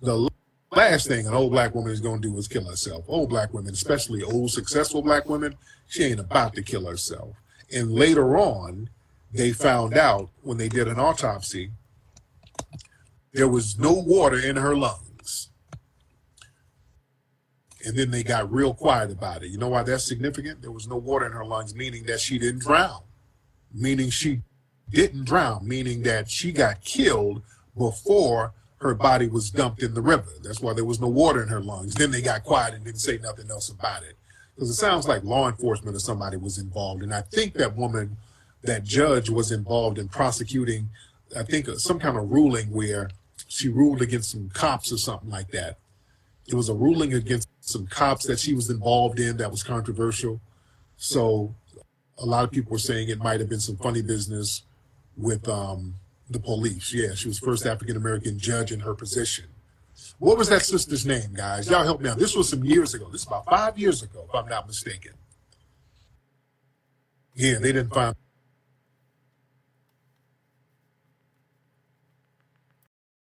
[0.00, 0.28] The
[0.70, 3.04] last thing an old black woman is going to do is kill herself.
[3.08, 5.56] Old black women, especially old successful black women,
[5.88, 7.30] she ain't about to kill herself.
[7.74, 8.90] And later on,
[9.32, 11.70] they found out when they did an autopsy,
[13.32, 15.13] there was no water in her lungs
[17.84, 19.50] and then they got real quiet about it.
[19.50, 20.62] You know why that's significant?
[20.62, 23.02] There was no water in her lungs, meaning that she didn't drown,
[23.72, 24.42] meaning she
[24.90, 27.42] didn't drown, meaning that she got killed
[27.76, 30.28] before her body was dumped in the river.
[30.42, 31.94] That's why there was no water in her lungs.
[31.94, 34.16] Then they got quiet and didn't say nothing else about it.
[34.54, 37.02] Because it sounds like law enforcement or somebody was involved.
[37.02, 38.18] And I think that woman,
[38.62, 40.90] that judge was involved in prosecuting,
[41.36, 43.10] I think uh, some kind of ruling where
[43.48, 45.78] she ruled against some cops or something like that.
[46.46, 50.38] It was a ruling against some cops that she was involved in that was controversial.
[50.98, 51.54] So
[52.18, 54.62] a lot of people were saying it might have been some funny business
[55.16, 55.94] with um,
[56.28, 56.92] the police.
[56.92, 59.46] Yeah, she was first African American judge in her position.
[60.18, 61.70] What was that sister's name, guys?
[61.70, 62.18] Y'all help me out.
[62.18, 63.08] This was some years ago.
[63.10, 65.12] This is about five years ago, if I'm not mistaken.
[67.34, 68.14] Yeah, they didn't find